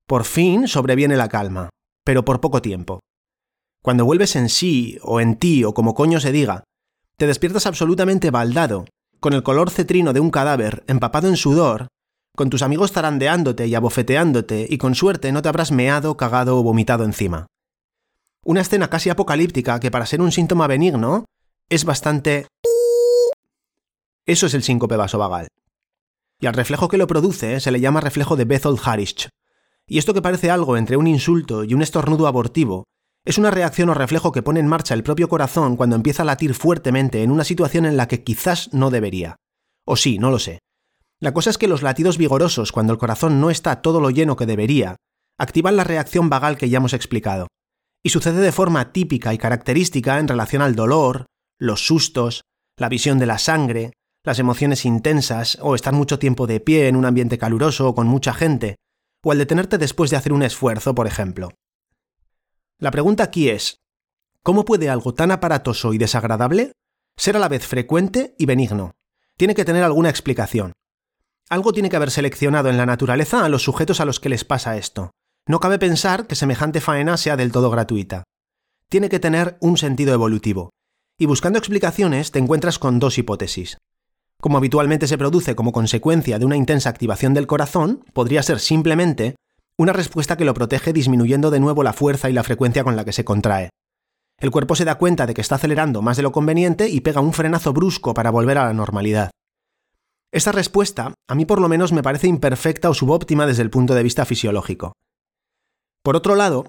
Por 0.06 0.24
fin 0.24 0.68
sobreviene 0.68 1.16
la 1.16 1.28
calma, 1.28 1.70
pero 2.04 2.24
por 2.24 2.40
poco 2.40 2.62
tiempo. 2.62 3.00
Cuando 3.82 4.04
vuelves 4.04 4.36
en 4.36 4.48
sí, 4.48 4.98
o 5.02 5.20
en 5.20 5.36
ti, 5.36 5.64
o 5.64 5.74
como 5.74 5.94
coño 5.94 6.18
se 6.18 6.32
diga, 6.32 6.64
te 7.16 7.26
despiertas 7.26 7.66
absolutamente 7.66 8.30
baldado, 8.30 8.86
con 9.20 9.32
el 9.32 9.42
color 9.42 9.70
cetrino 9.70 10.12
de 10.12 10.20
un 10.20 10.30
cadáver, 10.30 10.84
empapado 10.86 11.28
en 11.28 11.36
sudor, 11.36 11.88
con 12.36 12.50
tus 12.50 12.62
amigos 12.62 12.92
zarandeándote 12.92 13.66
y 13.66 13.74
abofeteándote, 13.74 14.68
y 14.70 14.78
con 14.78 14.94
suerte 14.94 15.32
no 15.32 15.42
te 15.42 15.48
habrás 15.48 15.72
meado, 15.72 16.16
cagado 16.16 16.56
o 16.56 16.62
vomitado 16.62 17.02
encima. 17.04 17.48
Una 18.44 18.60
escena 18.60 18.88
casi 18.88 19.10
apocalíptica 19.10 19.80
que 19.80 19.90
para 19.90 20.06
ser 20.06 20.20
un 20.20 20.30
síntoma 20.30 20.68
benigno 20.68 21.24
es 21.68 21.84
bastante... 21.84 22.46
Eso 24.24 24.46
es 24.46 24.54
el 24.54 24.62
síncope 24.62 24.96
vasovagal. 24.96 25.48
Y 26.38 26.46
al 26.46 26.54
reflejo 26.54 26.86
que 26.86 26.98
lo 26.98 27.08
produce 27.08 27.58
se 27.58 27.70
le 27.72 27.80
llama 27.80 28.00
reflejo 28.00 28.36
de 28.36 28.44
Bethel-Harris. 28.44 29.28
Y 29.88 29.98
esto 29.98 30.14
que 30.14 30.22
parece 30.22 30.50
algo 30.50 30.76
entre 30.76 30.96
un 30.96 31.06
insulto 31.06 31.64
y 31.64 31.74
un 31.74 31.82
estornudo 31.82 32.26
abortivo 32.26 32.84
es 33.24 33.38
una 33.38 33.50
reacción 33.50 33.88
o 33.88 33.94
reflejo 33.94 34.30
que 34.30 34.42
pone 34.42 34.60
en 34.60 34.68
marcha 34.68 34.94
el 34.94 35.02
propio 35.02 35.28
corazón 35.28 35.76
cuando 35.76 35.96
empieza 35.96 36.22
a 36.22 36.26
latir 36.26 36.54
fuertemente 36.54 37.22
en 37.22 37.32
una 37.32 37.42
situación 37.42 37.86
en 37.86 37.96
la 37.96 38.06
que 38.06 38.22
quizás 38.22 38.72
no 38.72 38.90
debería. 38.90 39.36
O 39.84 39.96
sí, 39.96 40.18
no 40.18 40.30
lo 40.30 40.38
sé. 40.38 40.60
La 41.20 41.32
cosa 41.32 41.50
es 41.50 41.58
que 41.58 41.68
los 41.68 41.82
latidos 41.82 42.18
vigorosos, 42.18 42.72
cuando 42.72 42.92
el 42.92 42.98
corazón 42.98 43.40
no 43.40 43.50
está 43.50 43.80
todo 43.80 44.00
lo 44.00 44.10
lleno 44.10 44.36
que 44.36 44.44
debería, 44.44 44.96
activan 45.38 45.76
la 45.76 45.84
reacción 45.84 46.28
vagal 46.28 46.58
que 46.58 46.68
ya 46.68 46.76
hemos 46.76 46.92
explicado. 46.92 47.48
Y 48.02 48.10
sucede 48.10 48.40
de 48.40 48.52
forma 48.52 48.92
típica 48.92 49.32
y 49.32 49.38
característica 49.38 50.18
en 50.18 50.28
relación 50.28 50.62
al 50.62 50.76
dolor, 50.76 51.26
los 51.58 51.86
sustos, 51.86 52.42
la 52.76 52.88
visión 52.88 53.18
de 53.18 53.26
la 53.26 53.38
sangre, 53.38 53.92
las 54.24 54.38
emociones 54.38 54.84
intensas 54.84 55.56
o 55.62 55.74
estar 55.74 55.94
mucho 55.94 56.18
tiempo 56.18 56.46
de 56.46 56.60
pie 56.60 56.88
en 56.88 56.96
un 56.96 57.06
ambiente 57.06 57.38
caluroso 57.38 57.88
o 57.88 57.94
con 57.94 58.06
mucha 58.06 58.34
gente, 58.34 58.76
o 59.24 59.32
al 59.32 59.38
detenerte 59.38 59.78
después 59.78 60.10
de 60.10 60.16
hacer 60.16 60.32
un 60.32 60.42
esfuerzo, 60.42 60.94
por 60.94 61.06
ejemplo. 61.06 61.50
La 62.78 62.90
pregunta 62.90 63.24
aquí 63.24 63.48
es, 63.48 63.78
¿cómo 64.42 64.66
puede 64.66 64.90
algo 64.90 65.14
tan 65.14 65.30
aparatoso 65.30 65.94
y 65.94 65.98
desagradable 65.98 66.72
ser 67.16 67.36
a 67.36 67.38
la 67.38 67.48
vez 67.48 67.66
frecuente 67.66 68.34
y 68.38 68.44
benigno? 68.44 68.92
Tiene 69.38 69.54
que 69.54 69.64
tener 69.64 69.82
alguna 69.82 70.10
explicación. 70.10 70.72
Algo 71.48 71.72
tiene 71.72 71.90
que 71.90 71.96
haber 71.96 72.10
seleccionado 72.10 72.70
en 72.70 72.76
la 72.76 72.86
naturaleza 72.86 73.44
a 73.44 73.48
los 73.48 73.62
sujetos 73.62 74.00
a 74.00 74.04
los 74.04 74.18
que 74.18 74.28
les 74.28 74.44
pasa 74.44 74.76
esto. 74.76 75.12
No 75.46 75.60
cabe 75.60 75.78
pensar 75.78 76.26
que 76.26 76.34
semejante 76.34 76.80
faena 76.80 77.16
sea 77.16 77.36
del 77.36 77.52
todo 77.52 77.70
gratuita. 77.70 78.24
Tiene 78.90 79.08
que 79.08 79.20
tener 79.20 79.56
un 79.60 79.76
sentido 79.76 80.12
evolutivo. 80.12 80.70
Y 81.18 81.26
buscando 81.26 81.58
explicaciones 81.58 82.32
te 82.32 82.40
encuentras 82.40 82.80
con 82.80 82.98
dos 82.98 83.16
hipótesis. 83.18 83.78
Como 84.40 84.58
habitualmente 84.58 85.06
se 85.06 85.18
produce 85.18 85.54
como 85.54 85.70
consecuencia 85.70 86.40
de 86.40 86.44
una 86.44 86.56
intensa 86.56 86.90
activación 86.90 87.32
del 87.32 87.46
corazón, 87.46 88.04
podría 88.12 88.42
ser 88.42 88.58
simplemente 88.58 89.36
una 89.78 89.92
respuesta 89.92 90.36
que 90.36 90.44
lo 90.44 90.52
protege 90.52 90.92
disminuyendo 90.92 91.52
de 91.52 91.60
nuevo 91.60 91.84
la 91.84 91.92
fuerza 91.92 92.28
y 92.28 92.32
la 92.32 92.42
frecuencia 92.42 92.82
con 92.82 92.96
la 92.96 93.04
que 93.04 93.12
se 93.12 93.24
contrae. 93.24 93.70
El 94.38 94.50
cuerpo 94.50 94.74
se 94.74 94.84
da 94.84 94.96
cuenta 94.96 95.26
de 95.26 95.34
que 95.34 95.40
está 95.42 95.54
acelerando 95.54 96.02
más 96.02 96.16
de 96.16 96.24
lo 96.24 96.32
conveniente 96.32 96.88
y 96.88 97.02
pega 97.02 97.20
un 97.20 97.32
frenazo 97.32 97.72
brusco 97.72 98.14
para 98.14 98.30
volver 98.30 98.58
a 98.58 98.64
la 98.64 98.74
normalidad. 98.74 99.30
Esta 100.36 100.52
respuesta, 100.52 101.14
a 101.28 101.34
mí 101.34 101.46
por 101.46 101.62
lo 101.62 101.68
menos, 101.70 101.92
me 101.92 102.02
parece 102.02 102.26
imperfecta 102.26 102.90
o 102.90 102.94
subóptima 102.94 103.46
desde 103.46 103.62
el 103.62 103.70
punto 103.70 103.94
de 103.94 104.02
vista 104.02 104.26
fisiológico. 104.26 104.92
Por 106.02 106.14
otro 106.14 106.34
lado, 106.34 106.66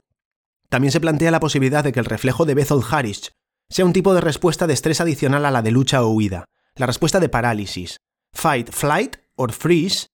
también 0.69 0.93
se 0.93 1.01
plantea 1.01 1.31
la 1.31 1.41
posibilidad 1.41 1.83
de 1.83 1.91
que 1.91 1.99
el 1.99 2.05
reflejo 2.05 2.45
de 2.45 2.55
Bethel-Harris 2.55 3.33
sea 3.69 3.83
un 3.83 3.91
tipo 3.91 4.13
de 4.13 4.21
respuesta 4.21 4.67
de 4.67 4.73
estrés 4.73 5.01
adicional 5.01 5.45
a 5.45 5.51
la 5.51 5.61
de 5.61 5.71
lucha 5.71 6.01
o 6.01 6.07
huida, 6.07 6.45
la 6.75 6.85
respuesta 6.85 7.19
de 7.19 7.27
parálisis, 7.27 7.97
fight, 8.33 8.71
flight 8.71 9.17
or 9.35 9.51
freeze, 9.51 10.07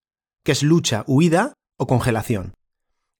que 0.44 0.54
es 0.54 0.64
lucha, 0.64 1.04
huida 1.06 1.54
o 1.78 1.86
congelación. 1.86 2.56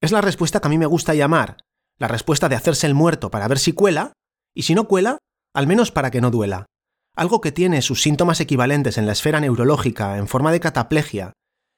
Es 0.00 0.10
la 0.10 0.20
respuesta 0.20 0.58
que 0.58 0.66
a 0.66 0.70
mí 0.70 0.78
me 0.78 0.86
gusta 0.86 1.14
llamar 1.14 1.58
la 1.96 2.08
respuesta 2.08 2.48
de 2.48 2.56
hacerse 2.56 2.88
el 2.88 2.94
muerto 2.94 3.30
para 3.30 3.46
ver 3.46 3.60
si 3.60 3.72
cuela, 3.72 4.14
y 4.52 4.64
si 4.64 4.74
no 4.74 4.88
cuela, 4.88 5.18
al 5.54 5.68
menos 5.68 5.92
para 5.92 6.10
que 6.10 6.20
no 6.20 6.32
duela. 6.32 6.66
Algo 7.16 7.40
que 7.40 7.52
tiene 7.52 7.80
sus 7.80 8.02
síntomas 8.02 8.40
equivalentes 8.40 8.98
en 8.98 9.06
la 9.06 9.12
esfera 9.12 9.38
neurológica 9.38 10.18
en 10.18 10.26
forma 10.26 10.50
de 10.50 10.58
cataplegia 10.58 11.32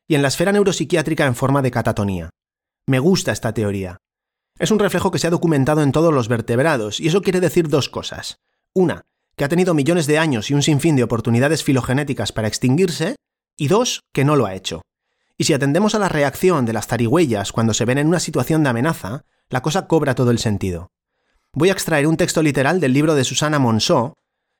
y 0.08 0.14
en 0.14 0.22
la 0.22 0.28
esfera 0.28 0.52
neuropsiquiátrica 0.52 1.26
en 1.26 1.34
forma 1.34 1.60
de 1.60 1.70
catatonía. 1.70 2.30
Me 2.86 3.00
gusta 3.00 3.32
esta 3.32 3.52
teoría. 3.52 3.98
Es 4.58 4.70
un 4.70 4.78
reflejo 4.78 5.10
que 5.10 5.18
se 5.18 5.26
ha 5.26 5.30
documentado 5.30 5.82
en 5.82 5.92
todos 5.92 6.14
los 6.14 6.28
vertebrados, 6.28 7.00
y 7.00 7.08
eso 7.08 7.20
quiere 7.20 7.40
decir 7.40 7.68
dos 7.68 7.90
cosas. 7.90 8.38
Una, 8.72 9.02
que 9.36 9.44
ha 9.44 9.48
tenido 9.48 9.74
millones 9.74 10.06
de 10.06 10.18
años 10.18 10.50
y 10.50 10.54
un 10.54 10.62
sinfín 10.62 10.96
de 10.96 11.02
oportunidades 11.02 11.62
filogenéticas 11.62 12.32
para 12.32 12.48
extinguirse, 12.48 13.16
y 13.58 13.68
dos, 13.68 14.00
que 14.14 14.24
no 14.24 14.36
lo 14.36 14.46
ha 14.46 14.54
hecho. 14.54 14.80
Y 15.36 15.44
si 15.44 15.52
atendemos 15.52 15.94
a 15.94 15.98
la 15.98 16.08
reacción 16.08 16.64
de 16.64 16.72
las 16.72 16.86
zarigüeyas 16.86 17.52
cuando 17.52 17.74
se 17.74 17.84
ven 17.84 17.98
en 17.98 18.06
una 18.06 18.20
situación 18.20 18.62
de 18.62 18.70
amenaza, 18.70 19.24
la 19.50 19.60
cosa 19.60 19.86
cobra 19.86 20.14
todo 20.14 20.30
el 20.30 20.38
sentido. 20.38 20.88
Voy 21.52 21.68
a 21.68 21.72
extraer 21.72 22.06
un 22.06 22.16
texto 22.16 22.42
literal 22.42 22.80
del 22.80 22.94
libro 22.94 23.14
de 23.14 23.24
Susana 23.24 23.58
Monceau, 23.58 24.14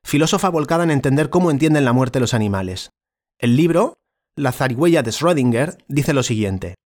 filósofa 0.06 0.48
volcada 0.50 0.84
en 0.84 0.92
entender 0.92 1.30
cómo 1.30 1.50
entienden 1.50 1.84
la 1.84 1.92
muerte 1.92 2.20
los 2.20 2.32
animales. 2.32 2.90
El 3.38 3.56
libro, 3.56 3.98
La 4.36 4.52
zarigüeya 4.52 5.02
de 5.02 5.10
Schrödinger, 5.10 5.78
dice 5.88 6.12
lo 6.14 6.22
siguiente. 6.22 6.76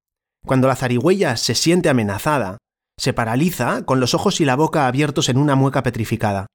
Cuando 0.47 0.69
la 0.69 0.75
zarigüeya 0.75 1.37
se 1.37 1.55
siente 1.55 1.91
amenazada, 1.91 2.57
se 2.99 3.13
paraliza 3.13 3.85
con 3.85 4.01
los 4.01 4.15
ojos 4.15 4.41
y 4.41 4.47
la 4.47 4.57
boca 4.57 4.87
abiertos 4.87 5.29
en 5.29 5.37
una 5.37 5.55
mueca 5.55 5.83
petrificada. 5.83 6.47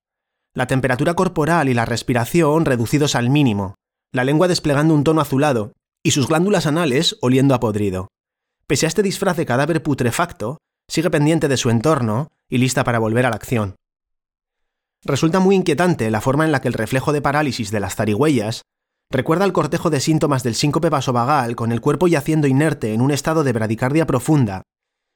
La 0.55 0.65
temperatura 0.65 1.13
corporal 1.13 1.69
y 1.69 1.75
la 1.75 1.86
respiración 1.86 2.65
reducidos 2.65 3.13
al 3.13 3.29
mínimo, 3.29 3.75
la 4.12 4.24
lengua 4.24 4.48
desplegando 4.48 4.95
un 4.95 5.03
tono 5.03 5.22
azulado 5.22 5.74
y 6.03 6.12
sus 6.12 6.27
glándulas 6.27 6.65
anales 6.65 7.17
oliendo 7.22 7.53
a 7.53 7.60
podrido. 7.60 8.07
Pese 8.65 8.88
a 8.88 8.89
este 8.89 9.03
disfraz 9.03 9.38
de 9.38 9.45
cadáver 9.45 9.84
putrefacto, 9.84 10.57
sigue 10.89 11.12
pendiente 11.12 11.48
de 11.48 11.57
su 11.57 11.69
entorno 11.69 12.29
y 12.50 12.57
lista 12.57 12.84
para 12.84 12.98
volver 12.98 13.27
a 13.27 13.29
la 13.29 13.36
acción. 13.36 13.75
Resulta 15.06 15.40
muy 15.40 15.56
inquietante 15.56 16.10
la 16.10 16.20
forma 16.20 16.46
en 16.46 16.52
la 16.52 16.62
que 16.62 16.68
el 16.68 16.74
reflejo 16.74 17.14
de 17.14 17.22
parálisis 17.22 17.70
de 17.70 17.80
las 17.80 17.96
zarigüeyas 17.96 18.64
recuerda 19.12 19.46
el 19.46 19.54
cortejo 19.54 19.92
de 19.92 20.00
síntomas 20.00 20.42
del 20.42 20.56
síncope 20.56 20.90
vasovagal 20.90 21.56
con 21.56 21.72
el 21.72 21.80
cuerpo 21.80 22.08
yaciendo 22.08 22.48
inerte 22.48 22.92
en 22.92 23.02
un 23.02 23.12
estado 23.12 23.44
de 23.44 23.54
bradicardia 23.54 24.08
profunda, 24.08 24.64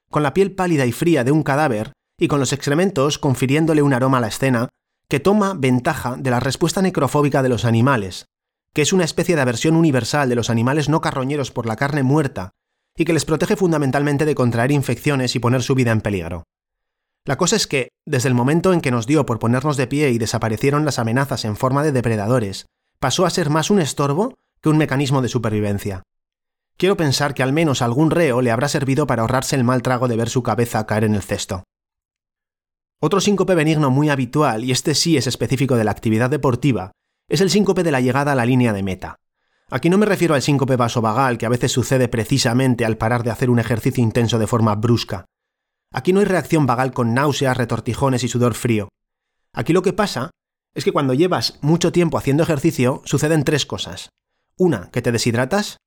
con 0.08 0.22
la 0.22 0.32
piel 0.32 0.52
pálida 0.52 0.86
y 0.86 0.92
fría 0.92 1.24
de 1.24 1.32
un 1.32 1.42
cadáver 1.42 1.90
y 2.20 2.28
con 2.28 2.38
los 2.38 2.52
excrementos 2.52 3.18
confiriéndole 3.18 3.82
un 3.82 3.92
aroma 3.92 4.18
a 4.18 4.20
la 4.20 4.28
escena 4.28 4.68
que 5.08 5.18
toma 5.18 5.54
ventaja 5.54 6.16
de 6.16 6.30
la 6.30 6.38
respuesta 6.38 6.82
necrofóbica 6.82 7.42
de 7.42 7.48
los 7.48 7.64
animales, 7.64 8.26
que 8.72 8.82
es 8.82 8.92
una 8.92 9.02
especie 9.02 9.34
de 9.34 9.42
aversión 9.42 9.74
universal 9.74 10.28
de 10.28 10.36
los 10.36 10.50
animales 10.50 10.88
no 10.88 11.00
carroñeros 11.00 11.50
por 11.50 11.66
la 11.66 11.74
carne 11.74 12.04
muerta 12.04 12.52
y 12.96 13.04
que 13.04 13.12
les 13.12 13.24
protege 13.24 13.56
fundamentalmente 13.56 14.24
de 14.24 14.36
contraer 14.36 14.70
infecciones 14.70 15.34
y 15.34 15.40
poner 15.40 15.64
su 15.64 15.74
vida 15.74 15.90
en 15.90 16.00
peligro. 16.00 16.44
La 17.26 17.36
cosa 17.36 17.56
es 17.56 17.66
que, 17.66 17.90
desde 18.06 18.28
el 18.28 18.34
momento 18.34 18.72
en 18.72 18.80
que 18.80 18.90
nos 18.90 19.06
dio 19.06 19.26
por 19.26 19.38
ponernos 19.38 19.76
de 19.76 19.86
pie 19.86 20.10
y 20.10 20.18
desaparecieron 20.18 20.84
las 20.84 20.98
amenazas 20.98 21.44
en 21.44 21.56
forma 21.56 21.82
de 21.82 21.92
depredadores, 21.92 22.66
pasó 22.98 23.26
a 23.26 23.30
ser 23.30 23.50
más 23.50 23.70
un 23.70 23.80
estorbo 23.80 24.34
que 24.62 24.68
un 24.68 24.78
mecanismo 24.78 25.22
de 25.22 25.28
supervivencia. 25.28 26.02
Quiero 26.76 26.96
pensar 26.96 27.34
que 27.34 27.42
al 27.42 27.52
menos 27.52 27.82
algún 27.82 28.10
reo 28.10 28.40
le 28.40 28.50
habrá 28.50 28.68
servido 28.68 29.06
para 29.06 29.22
ahorrarse 29.22 29.54
el 29.54 29.64
mal 29.64 29.82
trago 29.82 30.08
de 30.08 30.16
ver 30.16 30.30
su 30.30 30.42
cabeza 30.42 30.86
caer 30.86 31.04
en 31.04 31.14
el 31.14 31.22
cesto. 31.22 31.64
Otro 33.00 33.20
síncope 33.20 33.54
benigno 33.54 33.90
muy 33.90 34.08
habitual, 34.08 34.64
y 34.64 34.72
este 34.72 34.94
sí 34.94 35.16
es 35.16 35.26
específico 35.26 35.76
de 35.76 35.84
la 35.84 35.90
actividad 35.90 36.30
deportiva, 36.30 36.92
es 37.28 37.40
el 37.40 37.50
síncope 37.50 37.82
de 37.82 37.92
la 37.92 38.00
llegada 38.00 38.32
a 38.32 38.34
la 38.34 38.46
línea 38.46 38.72
de 38.72 38.82
meta. 38.82 39.16
Aquí 39.70 39.88
no 39.88 39.98
me 39.98 40.06
refiero 40.06 40.34
al 40.34 40.42
síncope 40.42 40.76
vasovagal 40.76 41.38
que 41.38 41.46
a 41.46 41.50
veces 41.50 41.70
sucede 41.70 42.08
precisamente 42.08 42.84
al 42.84 42.96
parar 42.96 43.22
de 43.22 43.30
hacer 43.30 43.50
un 43.50 43.58
ejercicio 43.58 44.02
intenso 44.02 44.38
de 44.38 44.46
forma 44.46 44.74
brusca, 44.74 45.26
Aquí 45.92 46.12
no 46.12 46.20
hay 46.20 46.26
reacción 46.26 46.66
vagal 46.66 46.92
con 46.92 47.14
náuseas, 47.14 47.56
retortijones 47.56 48.22
y 48.22 48.28
sudor 48.28 48.54
frío. 48.54 48.88
Aquí 49.52 49.72
lo 49.72 49.82
que 49.82 49.92
pasa 49.92 50.30
es 50.74 50.84
que 50.84 50.92
cuando 50.92 51.14
llevas 51.14 51.58
mucho 51.62 51.90
tiempo 51.90 52.16
haciendo 52.16 52.42
ejercicio 52.42 53.02
suceden 53.04 53.44
tres 53.44 53.66
cosas. 53.66 54.10
Una, 54.56 54.90
que 54.92 55.02
te 55.02 55.10
deshidratas. 55.10 55.78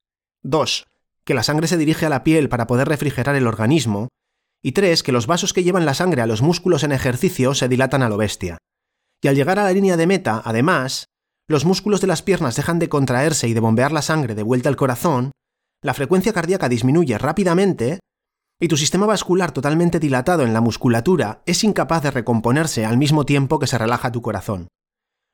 Dos, 0.42 0.86
que 1.24 1.34
la 1.34 1.42
sangre 1.42 1.68
se 1.68 1.78
dirige 1.78 2.04
a 2.04 2.10
la 2.10 2.22
piel 2.22 2.48
para 2.48 2.66
poder 2.66 2.88
refrigerar 2.88 3.34
el 3.34 3.46
organismo. 3.46 4.08
Y 4.62 4.72
tres, 4.72 5.02
que 5.02 5.12
los 5.12 5.26
vasos 5.26 5.52
que 5.52 5.64
llevan 5.64 5.86
la 5.86 5.94
sangre 5.94 6.20
a 6.22 6.26
los 6.26 6.42
músculos 6.42 6.82
en 6.84 6.92
ejercicio 6.92 7.54
se 7.54 7.68
dilatan 7.68 8.02
a 8.02 8.08
lo 8.08 8.18
bestia. 8.18 8.58
Y 9.22 9.28
al 9.28 9.36
llegar 9.36 9.58
a 9.58 9.64
la 9.64 9.72
línea 9.72 9.96
de 9.96 10.06
meta, 10.06 10.42
además, 10.44 11.06
los 11.48 11.64
músculos 11.64 12.02
de 12.02 12.06
las 12.06 12.22
piernas 12.22 12.56
dejan 12.56 12.78
de 12.78 12.90
contraerse 12.90 13.48
y 13.48 13.54
de 13.54 13.60
bombear 13.60 13.92
la 13.92 14.02
sangre 14.02 14.34
de 14.34 14.42
vuelta 14.42 14.68
al 14.68 14.76
corazón, 14.76 15.32
la 15.82 15.94
frecuencia 15.94 16.32
cardíaca 16.32 16.68
disminuye 16.68 17.16
rápidamente 17.16 18.00
y 18.60 18.68
tu 18.68 18.76
sistema 18.76 19.06
vascular 19.06 19.52
totalmente 19.52 19.98
dilatado 19.98 20.44
en 20.44 20.52
la 20.52 20.60
musculatura 20.60 21.42
es 21.46 21.64
incapaz 21.64 22.02
de 22.02 22.10
recomponerse 22.10 22.84
al 22.84 22.96
mismo 22.96 23.26
tiempo 23.26 23.58
que 23.58 23.66
se 23.66 23.78
relaja 23.78 24.12
tu 24.12 24.22
corazón. 24.22 24.68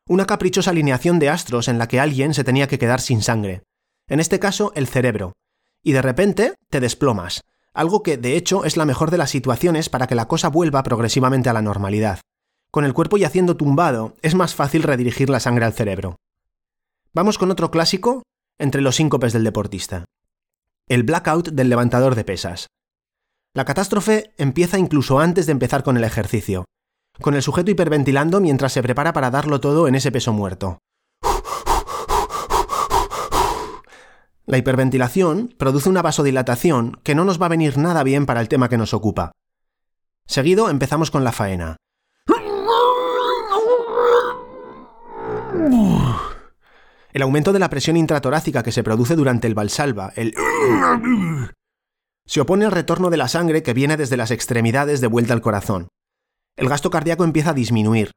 Una 0.09 0.27
caprichosa 0.27 0.71
alineación 0.71 1.19
de 1.19 1.29
astros 1.29 1.69
en 1.69 1.79
la 1.79 1.87
que 1.87 2.01
alguien 2.01 2.35
se 2.35 2.45
tenía 2.45 2.67
que 2.67 2.79
quedar 2.79 3.01
sin 3.01 3.23
sangre, 3.23 3.63
en 4.09 4.21
este 4.21 4.41
caso 4.41 4.73
el 4.75 4.89
cerebro, 4.89 5.35
y 5.83 5.93
de 5.93 6.03
repente 6.03 6.55
te 6.69 6.81
desplomas, 6.81 7.43
algo 7.73 8.03
que 8.03 8.17
de 8.17 8.37
hecho 8.37 8.65
es 8.65 8.77
la 8.77 8.85
mejor 8.85 9.11
de 9.11 9.19
las 9.19 9.31
situaciones 9.31 9.89
para 9.89 10.07
que 10.07 10.15
la 10.15 10.27
cosa 10.27 10.49
vuelva 10.49 10.83
progresivamente 10.83 11.49
a 11.49 11.53
la 11.53 11.63
normalidad. 11.63 12.21
Con 12.71 12.85
el 12.85 12.95
cuerpo 12.95 13.17
yaciendo 13.17 13.57
tumbado, 13.57 14.17
es 14.23 14.35
más 14.35 14.55
fácil 14.55 14.83
redirigir 14.83 15.31
la 15.31 15.41
sangre 15.41 15.65
al 15.65 15.73
cerebro. 15.73 16.17
Vamos 17.13 17.39
con 17.39 17.51
otro 17.51 17.71
clásico 17.71 18.23
entre 18.59 18.81
los 18.81 18.97
síncopes 18.97 19.33
del 19.33 19.45
deportista. 19.45 20.05
El 20.89 21.03
blackout 21.03 21.49
del 21.49 21.69
levantador 21.69 22.15
de 22.15 22.25
pesas. 22.25 22.67
La 23.53 23.65
catástrofe 23.65 24.33
empieza 24.39 24.79
incluso 24.79 25.19
antes 25.19 25.47
de 25.47 25.53
empezar 25.53 25.83
con 25.83 25.97
el 25.97 26.05
ejercicio, 26.05 26.67
con 27.21 27.35
el 27.35 27.43
sujeto 27.43 27.73
hiperventilando 27.73 28.41
mientras 28.41 28.73
se 28.73 28.83
prepara 28.83 29.13
para 29.13 29.33
darlo 29.33 29.61
todo 29.61 29.89
en 29.89 29.97
ese 29.97 30.13
peso 30.13 30.33
muerto. 30.33 30.79
La 34.47 34.57
hiperventilación 34.57 35.53
produce 35.59 35.89
una 35.89 36.01
vasodilatación 36.01 37.01
que 37.03 37.17
no 37.17 37.25
nos 37.25 37.43
va 37.43 37.47
a 37.47 37.51
venir 37.51 37.77
nada 37.77 38.05
bien 38.05 38.25
para 38.25 38.41
el 38.41 38.49
tema 38.49 38.69
que 38.69 38.79
nos 38.79 38.95
ocupa. 38.95 39.33
Seguido 40.27 40.71
empezamos 40.71 41.11
con 41.11 41.25
la 41.25 41.33
faena. 41.33 41.77
El 47.13 47.23
aumento 47.23 47.53
de 47.53 47.59
la 47.59 47.69
presión 47.69 47.97
intratorácica 47.97 48.63
que 48.63 48.71
se 48.71 48.85
produce 48.85 49.17
durante 49.17 49.49
el 49.49 49.55
valsalva, 49.55 50.13
el 50.15 50.35
se 52.31 52.41
opone 52.41 52.65
al 52.65 52.71
retorno 52.71 53.11
de 53.11 53.17
la 53.17 53.27
sangre 53.27 53.65
que 53.65 53.75
viene 53.75 53.97
desde 53.97 54.17
las 54.17 54.31
extremidades 54.31 55.01
de 55.01 55.09
vuelta 55.09 55.35
al 55.35 55.41
corazón. 55.41 55.89
El 56.55 56.69
gasto 56.69 56.89
cardíaco 56.89 57.25
empieza 57.25 57.51
a 57.51 57.55
disminuir, 57.55 58.13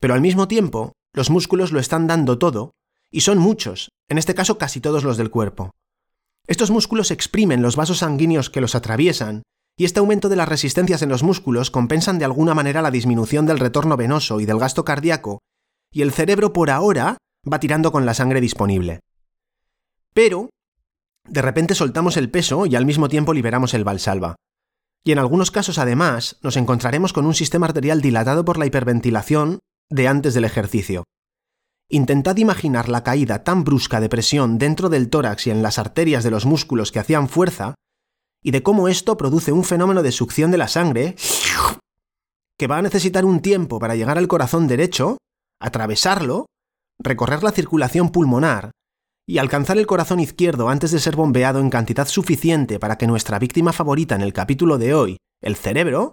pero 0.00 0.14
al 0.14 0.20
mismo 0.20 0.48
tiempo 0.48 0.94
los 1.12 1.30
músculos 1.30 1.70
lo 1.70 1.78
están 1.78 2.08
dando 2.08 2.36
todo, 2.36 2.72
y 3.12 3.20
son 3.20 3.38
muchos, 3.38 3.90
en 4.08 4.18
este 4.18 4.34
caso 4.34 4.58
casi 4.58 4.80
todos 4.80 5.04
los 5.04 5.16
del 5.16 5.30
cuerpo. 5.30 5.70
Estos 6.48 6.72
músculos 6.72 7.12
exprimen 7.12 7.62
los 7.62 7.76
vasos 7.76 7.98
sanguíneos 7.98 8.50
que 8.50 8.60
los 8.60 8.74
atraviesan, 8.74 9.44
y 9.76 9.84
este 9.84 10.00
aumento 10.00 10.28
de 10.28 10.34
las 10.34 10.48
resistencias 10.48 11.02
en 11.02 11.10
los 11.10 11.22
músculos 11.22 11.70
compensan 11.70 12.18
de 12.18 12.24
alguna 12.24 12.54
manera 12.54 12.82
la 12.82 12.90
disminución 12.90 13.46
del 13.46 13.60
retorno 13.60 13.96
venoso 13.96 14.40
y 14.40 14.46
del 14.46 14.58
gasto 14.58 14.84
cardíaco, 14.84 15.38
y 15.92 16.02
el 16.02 16.10
cerebro 16.10 16.52
por 16.52 16.70
ahora 16.70 17.18
va 17.48 17.60
tirando 17.60 17.92
con 17.92 18.04
la 18.04 18.14
sangre 18.14 18.40
disponible. 18.40 18.98
Pero 20.12 20.50
de 21.28 21.42
repente 21.42 21.74
soltamos 21.74 22.16
el 22.16 22.30
peso 22.30 22.66
y 22.66 22.76
al 22.76 22.86
mismo 22.86 23.08
tiempo 23.08 23.32
liberamos 23.32 23.74
el 23.74 23.84
valsalva. 23.84 24.36
Y 25.04 25.12
en 25.12 25.18
algunos 25.18 25.50
casos 25.50 25.78
además 25.78 26.38
nos 26.42 26.56
encontraremos 26.56 27.12
con 27.12 27.26
un 27.26 27.34
sistema 27.34 27.66
arterial 27.66 28.00
dilatado 28.00 28.44
por 28.44 28.58
la 28.58 28.66
hiperventilación 28.66 29.58
de 29.90 30.08
antes 30.08 30.34
del 30.34 30.44
ejercicio. 30.44 31.04
Intentad 31.90 32.36
imaginar 32.38 32.88
la 32.88 33.04
caída 33.04 33.44
tan 33.44 33.64
brusca 33.64 34.00
de 34.00 34.08
presión 34.08 34.56
dentro 34.58 34.88
del 34.88 35.10
tórax 35.10 35.46
y 35.46 35.50
en 35.50 35.62
las 35.62 35.78
arterias 35.78 36.24
de 36.24 36.30
los 36.30 36.46
músculos 36.46 36.90
que 36.90 36.98
hacían 36.98 37.28
fuerza, 37.28 37.74
y 38.42 38.50
de 38.50 38.62
cómo 38.62 38.88
esto 38.88 39.16
produce 39.16 39.52
un 39.52 39.64
fenómeno 39.64 40.02
de 40.02 40.12
succión 40.12 40.50
de 40.50 40.58
la 40.58 40.68
sangre 40.68 41.16
que 42.58 42.66
va 42.66 42.78
a 42.78 42.82
necesitar 42.82 43.24
un 43.24 43.40
tiempo 43.40 43.78
para 43.78 43.96
llegar 43.96 44.18
al 44.18 44.28
corazón 44.28 44.68
derecho, 44.68 45.18
atravesarlo, 45.60 46.46
recorrer 46.98 47.42
la 47.42 47.52
circulación 47.52 48.10
pulmonar 48.10 48.70
y 49.26 49.38
alcanzar 49.38 49.78
el 49.78 49.86
corazón 49.86 50.20
izquierdo 50.20 50.68
antes 50.68 50.90
de 50.90 51.00
ser 51.00 51.16
bombeado 51.16 51.60
en 51.60 51.70
cantidad 51.70 52.06
suficiente 52.06 52.78
para 52.78 52.98
que 52.98 53.06
nuestra 53.06 53.38
víctima 53.38 53.72
favorita 53.72 54.14
en 54.14 54.20
el 54.20 54.32
capítulo 54.32 54.76
de 54.78 54.94
hoy, 54.94 55.16
el 55.40 55.56
cerebro, 55.56 56.12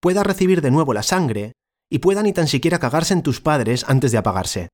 pueda 0.00 0.22
recibir 0.22 0.60
de 0.60 0.70
nuevo 0.70 0.92
la 0.92 1.02
sangre 1.02 1.52
y 1.90 2.00
pueda 2.00 2.22
ni 2.22 2.32
tan 2.32 2.48
siquiera 2.48 2.78
cagarse 2.78 3.14
en 3.14 3.22
tus 3.22 3.40
padres 3.40 3.84
antes 3.88 4.12
de 4.12 4.18
apagarse. 4.18 4.68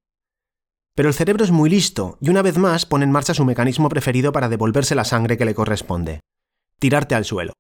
Pero 0.94 1.08
el 1.08 1.14
cerebro 1.14 1.44
es 1.44 1.50
muy 1.50 1.70
listo 1.70 2.18
y 2.20 2.30
una 2.30 2.42
vez 2.42 2.58
más 2.58 2.86
pone 2.86 3.04
en 3.04 3.12
marcha 3.12 3.34
su 3.34 3.44
mecanismo 3.44 3.88
preferido 3.88 4.32
para 4.32 4.48
devolverse 4.48 4.94
la 4.94 5.04
sangre 5.04 5.36
que 5.36 5.44
le 5.44 5.54
corresponde. 5.54 6.20
Tirarte 6.78 7.14
al 7.14 7.24
suelo. 7.24 7.52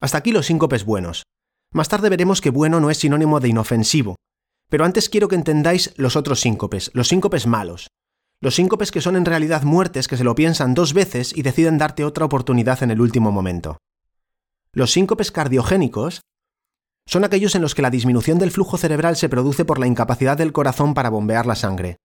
Hasta 0.00 0.18
aquí 0.18 0.32
los 0.32 0.46
síncopes 0.46 0.84
buenos. 0.84 1.24
Más 1.72 1.88
tarde 1.88 2.08
veremos 2.08 2.40
que 2.40 2.50
bueno 2.50 2.80
no 2.80 2.90
es 2.90 2.98
sinónimo 2.98 3.40
de 3.40 3.48
inofensivo, 3.48 4.16
pero 4.70 4.84
antes 4.84 5.08
quiero 5.08 5.28
que 5.28 5.34
entendáis 5.34 5.92
los 5.96 6.16
otros 6.16 6.40
síncopes, 6.40 6.90
los 6.94 7.08
síncopes 7.08 7.46
malos, 7.46 7.88
los 8.44 8.56
síncopes 8.56 8.92
que 8.92 9.00
son 9.00 9.16
en 9.16 9.24
realidad 9.24 9.62
muertes 9.62 10.06
que 10.06 10.18
se 10.18 10.22
lo 10.22 10.34
piensan 10.34 10.74
dos 10.74 10.92
veces 10.92 11.34
y 11.34 11.40
deciden 11.40 11.78
darte 11.78 12.04
otra 12.04 12.26
oportunidad 12.26 12.82
en 12.82 12.90
el 12.90 13.00
último 13.00 13.32
momento. 13.32 13.78
Los 14.74 14.92
síncopes 14.92 15.32
cardiogénicos 15.32 16.20
son 17.06 17.24
aquellos 17.24 17.54
en 17.54 17.62
los 17.62 17.74
que 17.74 17.80
la 17.80 17.88
disminución 17.88 18.38
del 18.38 18.50
flujo 18.50 18.76
cerebral 18.76 19.16
se 19.16 19.30
produce 19.30 19.64
por 19.64 19.78
la 19.78 19.86
incapacidad 19.86 20.36
del 20.36 20.52
corazón 20.52 20.92
para 20.92 21.08
bombear 21.08 21.46
la 21.46 21.54
sangre, 21.54 21.96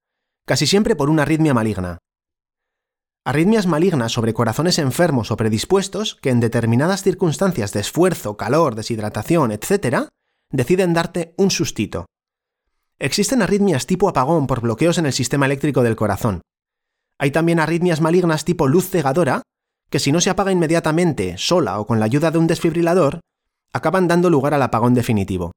casi 0.45 0.65
siempre 0.65 0.95
por 0.95 1.09
una 1.09 1.23
arritmia 1.23 1.53
maligna. 1.53 1.97
Arritmias 3.25 3.67
malignas 3.67 4.13
sobre 4.13 4.33
corazones 4.33 4.79
enfermos 4.79 5.31
o 5.31 5.35
predispuestos 5.35 6.15
que 6.21 6.29
en 6.29 6.39
determinadas 6.39 7.03
circunstancias 7.03 7.73
de 7.73 7.81
esfuerzo, 7.81 8.37
calor, 8.37 8.75
deshidratación, 8.75 9.51
etc., 9.51 10.07
deciden 10.51 10.93
darte 10.93 11.33
un 11.35 11.51
sustito, 11.51 12.05
Existen 13.01 13.41
arritmias 13.41 13.87
tipo 13.87 14.09
apagón 14.09 14.45
por 14.45 14.59
bloqueos 14.59 14.97
en 14.97 15.05
el 15.05 15.13
sistema 15.13 15.45
eléctrico 15.45 15.83
del 15.83 15.95
corazón. 15.95 16.41
Hay 17.17 17.31
también 17.31 17.61
arritmias 17.61 18.01
malignas 18.01 18.43
tipo 18.43 18.67
luz 18.67 18.89
cegadora, 18.89 19.41
que 19.89 19.99
si 19.99 20.11
no 20.11 20.19
se 20.19 20.29
apaga 20.29 20.51
inmediatamente, 20.51 21.35
sola 21.37 21.79
o 21.79 21.87
con 21.87 21.99
la 21.99 22.05
ayuda 22.05 22.29
de 22.29 22.39
un 22.39 22.47
desfibrilador, 22.47 23.21
acaban 23.71 24.09
dando 24.09 24.29
lugar 24.29 24.53
al 24.53 24.63
apagón 24.63 24.95
definitivo. 24.95 25.53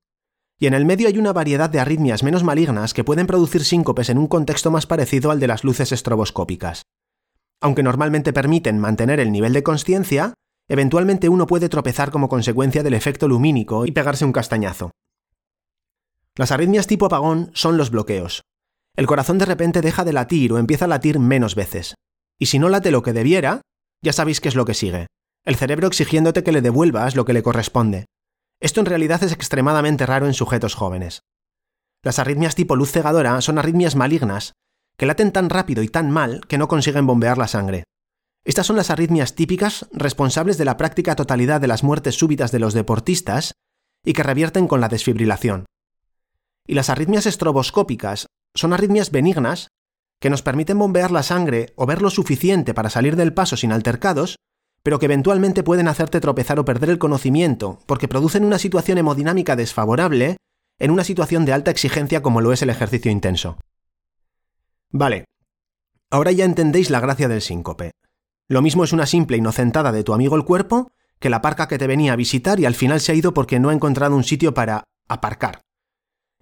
Y 0.61 0.69
en 0.69 0.75
el 0.75 0.85
medio 0.85 1.09
hay 1.09 1.19
una 1.19 1.33
variedad 1.33 1.69
de 1.69 1.81
arritmias 1.81 2.23
menos 2.23 2.45
malignas 2.45 2.95
que 2.95 3.03
pueden 3.03 3.27
producir 3.27 3.65
síncopes 3.65 4.09
en 4.09 4.19
un 4.19 4.29
contexto 4.29 4.71
más 4.71 4.87
parecido 4.87 5.33
al 5.33 5.41
de 5.41 5.49
las 5.49 5.65
luces 5.65 5.91
estroboscópicas. 5.91 6.83
Aunque 7.61 7.83
normalmente 7.83 8.33
permiten 8.33 8.79
mantener 8.79 9.19
el 9.19 9.33
nivel 9.33 9.53
de 9.53 9.65
conciencia, 9.65 10.35
eventualmente 10.69 11.29
uno 11.29 11.49
puede 11.49 11.69
tropezar 11.69 12.13
como 12.13 12.29
consecuencia 12.29 12.85
del 12.85 12.95
efecto 12.95 13.27
lumínico 13.27 13.85
y 13.85 13.91
pegarse 13.91 14.25
un 14.25 14.33
castañazo. 14.33 14.93
Las 16.37 16.51
arritmias 16.51 16.87
tipo 16.87 17.07
apagón 17.07 17.51
son 17.53 17.77
los 17.77 17.91
bloqueos. 17.91 18.43
El 18.97 19.07
corazón 19.07 19.39
de 19.39 19.45
repente 19.45 19.83
deja 19.83 20.05
de 20.05 20.13
latir 20.15 20.53
o 20.53 20.59
empieza 20.59 20.87
a 20.87 20.89
latir 20.89 21.19
menos 21.19 21.55
veces. 21.55 21.95
Y 22.39 22.47
si 22.47 22.59
no 22.59 22.69
late 22.69 22.91
lo 22.91 23.03
que 23.03 23.13
debiera, 23.13 23.61
ya 24.03 24.13
sabéis 24.13 24.41
qué 24.41 24.49
es 24.49 24.55
lo 24.55 24.65
que 24.65 24.75
sigue. 24.75 25.07
El 25.45 25.57
cerebro 25.57 25.89
exigiéndote 25.89 26.43
que 26.43 26.53
le 26.53 26.63
devuelvas 26.63 27.17
lo 27.17 27.25
que 27.25 27.33
le 27.33 27.43
corresponde. 27.43 28.07
Esto 28.61 28.81
en 28.81 28.87
realidad 28.87 29.23
es 29.23 29.33
extremadamente 29.33 30.07
raro 30.07 30.27
en 30.27 30.35
sujetos 30.35 30.75
jóvenes. 30.75 31.21
Las 32.03 32.19
arritmias 32.19 32.55
tipo 32.55 32.77
luz 32.77 32.91
cegadora 32.93 33.41
son 33.41 33.59
arritmias 33.59 33.95
malignas, 33.95 34.53
que 34.97 35.07
laten 35.07 35.33
tan 35.33 35.51
rápido 35.51 35.83
y 35.83 35.89
tan 35.89 36.11
mal 36.11 36.41
que 36.49 36.59
no 36.59 36.69
consiguen 36.69 37.07
bombear 37.07 37.39
la 37.39 37.49
sangre. 37.49 37.85
Estas 38.45 38.67
son 38.67 38.77
las 38.77 38.91
arritmias 38.91 39.35
típicas 39.35 39.87
responsables 39.93 40.59
de 40.59 40.65
la 40.65 40.77
práctica 40.77 41.15
totalidad 41.15 41.61
de 41.61 41.69
las 41.69 41.85
muertes 41.85 42.17
súbitas 42.17 42.51
de 42.53 42.59
los 42.59 42.75
deportistas 42.75 43.53
y 44.05 44.15
que 44.15 44.23
revierten 44.23 44.67
con 44.67 44.81
la 44.81 44.89
desfibrilación. 44.89 45.67
Y 46.67 46.75
las 46.75 46.91
arritmias 46.91 47.27
estroboscópicas 47.27 48.27
son 48.55 48.73
arritmias 48.73 49.11
benignas 49.11 49.69
que 50.21 50.31
nos 50.31 50.43
permiten 50.43 50.79
bombear 50.79 51.11
la 51.11 51.23
sangre 51.23 51.73
o 51.77 51.87
ver 51.87 52.01
lo 52.01 52.11
suficiente 52.11 52.75
para 52.75 52.91
salir 52.91 53.17
del 53.17 53.35
paso 53.35 53.57
sin 53.57 53.73
altercados, 53.73 54.37
pero 54.83 54.99
que 54.99 55.07
eventualmente 55.07 55.63
pueden 55.63 55.89
hacerte 55.89 56.21
tropezar 56.21 56.59
o 56.59 56.65
perder 56.65 56.91
el 56.91 56.99
conocimiento 56.99 57.81
porque 57.87 58.09
producen 58.09 58.45
una 58.45 58.59
situación 58.59 58.99
hemodinámica 58.99 59.57
desfavorable 59.57 60.37
en 60.79 60.91
una 60.91 61.05
situación 61.05 61.45
de 61.45 61.53
alta 61.53 61.71
exigencia 61.71 62.23
como 62.23 62.41
lo 62.41 62.53
es 62.53 62.63
el 62.63 62.71
ejercicio 62.71 63.11
intenso. 63.11 63.59
Vale, 64.91 65.25
ahora 66.11 66.33
ya 66.33 66.45
entendéis 66.45 66.91
la 66.91 67.01
gracia 67.01 67.29
del 67.29 67.41
síncope. 67.41 67.93
Lo 68.49 68.63
mismo 68.63 68.85
es 68.85 68.93
una 68.93 69.07
simple 69.07 69.37
inocentada 69.37 69.93
de 69.93 70.05
tu 70.05 70.13
amigo 70.13 70.37
el 70.37 70.45
cuerpo 70.45 70.91
que 71.19 71.31
la 71.31 71.41
parca 71.41 71.69
que 71.69 71.79
te 71.79 71.87
venía 71.87 72.13
a 72.13 72.17
visitar 72.17 72.61
y 72.61 72.67
al 72.67 72.75
final 72.75 73.01
se 73.01 73.13
ha 73.13 73.15
ido 73.15 73.33
porque 73.33 73.61
no 73.61 73.71
ha 73.71 73.75
encontrado 73.75 74.15
un 74.15 74.25
sitio 74.25 74.55
para 74.55 74.85
aparcar. 75.09 75.63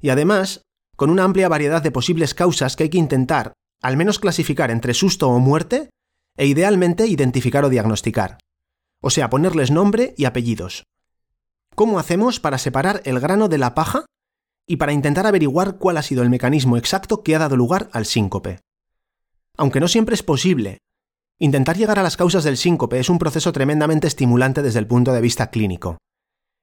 Y 0.00 0.11
además, 0.11 0.62
con 0.97 1.11
una 1.11 1.25
amplia 1.25 1.49
variedad 1.49 1.83
de 1.83 1.90
posibles 1.90 2.35
causas 2.35 2.76
que 2.76 2.85
hay 2.85 2.90
que 2.90 2.99
intentar, 2.99 3.52
al 3.80 3.97
menos 3.97 4.19
clasificar 4.19 4.71
entre 4.71 4.95
susto 4.95 5.28
o 5.28 5.38
muerte, 5.38 5.90
e 6.37 6.47
idealmente 6.47 7.07
identificar 7.07 7.64
o 7.64 7.69
diagnosticar. 7.69 8.38
O 9.02 9.11
sea, 9.11 9.30
ponerles 9.30 9.71
nombre 9.71 10.14
y 10.16 10.25
apellidos. 10.25 10.85
¿Cómo 11.75 11.99
hacemos 11.99 12.40
para 12.40 12.59
separar 12.59 13.00
el 13.04 13.21
grano 13.21 13.49
de 13.49 13.59
la 13.59 13.75
paja 13.75 14.04
y 14.66 14.76
para 14.76 14.92
intentar 14.92 15.26
averiguar 15.26 15.78
cuál 15.78 15.97
ha 15.97 16.02
sido 16.02 16.23
el 16.23 16.30
mecanismo 16.30 16.76
exacto 16.76 17.23
que 17.23 17.35
ha 17.35 17.38
dado 17.38 17.57
lugar 17.57 17.88
al 17.92 18.07
síncope? 18.07 18.61
Aunque 19.57 19.80
no 19.80 19.88
siempre 19.88 20.14
es 20.14 20.23
posible, 20.23 20.78
intentar 21.38 21.76
llegar 21.76 21.99
a 21.99 22.02
las 22.02 22.16
causas 22.16 22.45
del 22.45 22.57
síncope 22.57 22.99
es 22.99 23.09
un 23.09 23.19
proceso 23.19 23.52
tremendamente 23.52 24.07
estimulante 24.07 24.62
desde 24.62 24.78
el 24.78 24.87
punto 24.87 25.12
de 25.12 25.21
vista 25.21 25.50
clínico. 25.50 25.99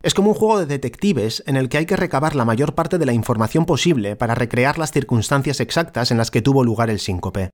Es 0.03 0.13
como 0.13 0.29
un 0.29 0.35
juego 0.35 0.59
de 0.59 0.67
detectives 0.67 1.43
en 1.47 1.57
el 1.57 1.69
que 1.69 1.79
hay 1.79 1.85
que 1.85 1.95
recabar 1.95 2.35
la 2.35 2.45
mayor 2.45 2.75
parte 2.75 2.97
de 2.97 3.05
la 3.05 3.13
información 3.13 3.65
posible 3.65 4.15
para 4.15 4.35
recrear 4.35 4.77
las 4.77 4.91
circunstancias 4.91 5.59
exactas 5.59 6.11
en 6.11 6.17
las 6.17 6.29
que 6.29 6.41
tuvo 6.41 6.63
lugar 6.63 6.89
el 6.89 6.99
síncope. 6.99 7.49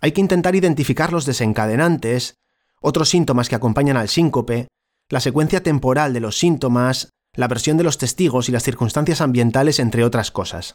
Hay 0.00 0.12
que 0.12 0.20
intentar 0.20 0.54
identificar 0.54 1.12
los 1.12 1.24
desencadenantes, 1.24 2.34
otros 2.80 3.08
síntomas 3.08 3.48
que 3.48 3.56
acompañan 3.56 3.96
al 3.96 4.08
síncope, 4.08 4.68
la 5.08 5.20
secuencia 5.20 5.62
temporal 5.62 6.12
de 6.12 6.20
los 6.20 6.38
síntomas, 6.38 7.08
la 7.34 7.48
versión 7.48 7.78
de 7.78 7.84
los 7.84 7.98
testigos 7.98 8.48
y 8.48 8.52
las 8.52 8.62
circunstancias 8.62 9.20
ambientales, 9.20 9.78
entre 9.78 10.04
otras 10.04 10.30
cosas. 10.30 10.74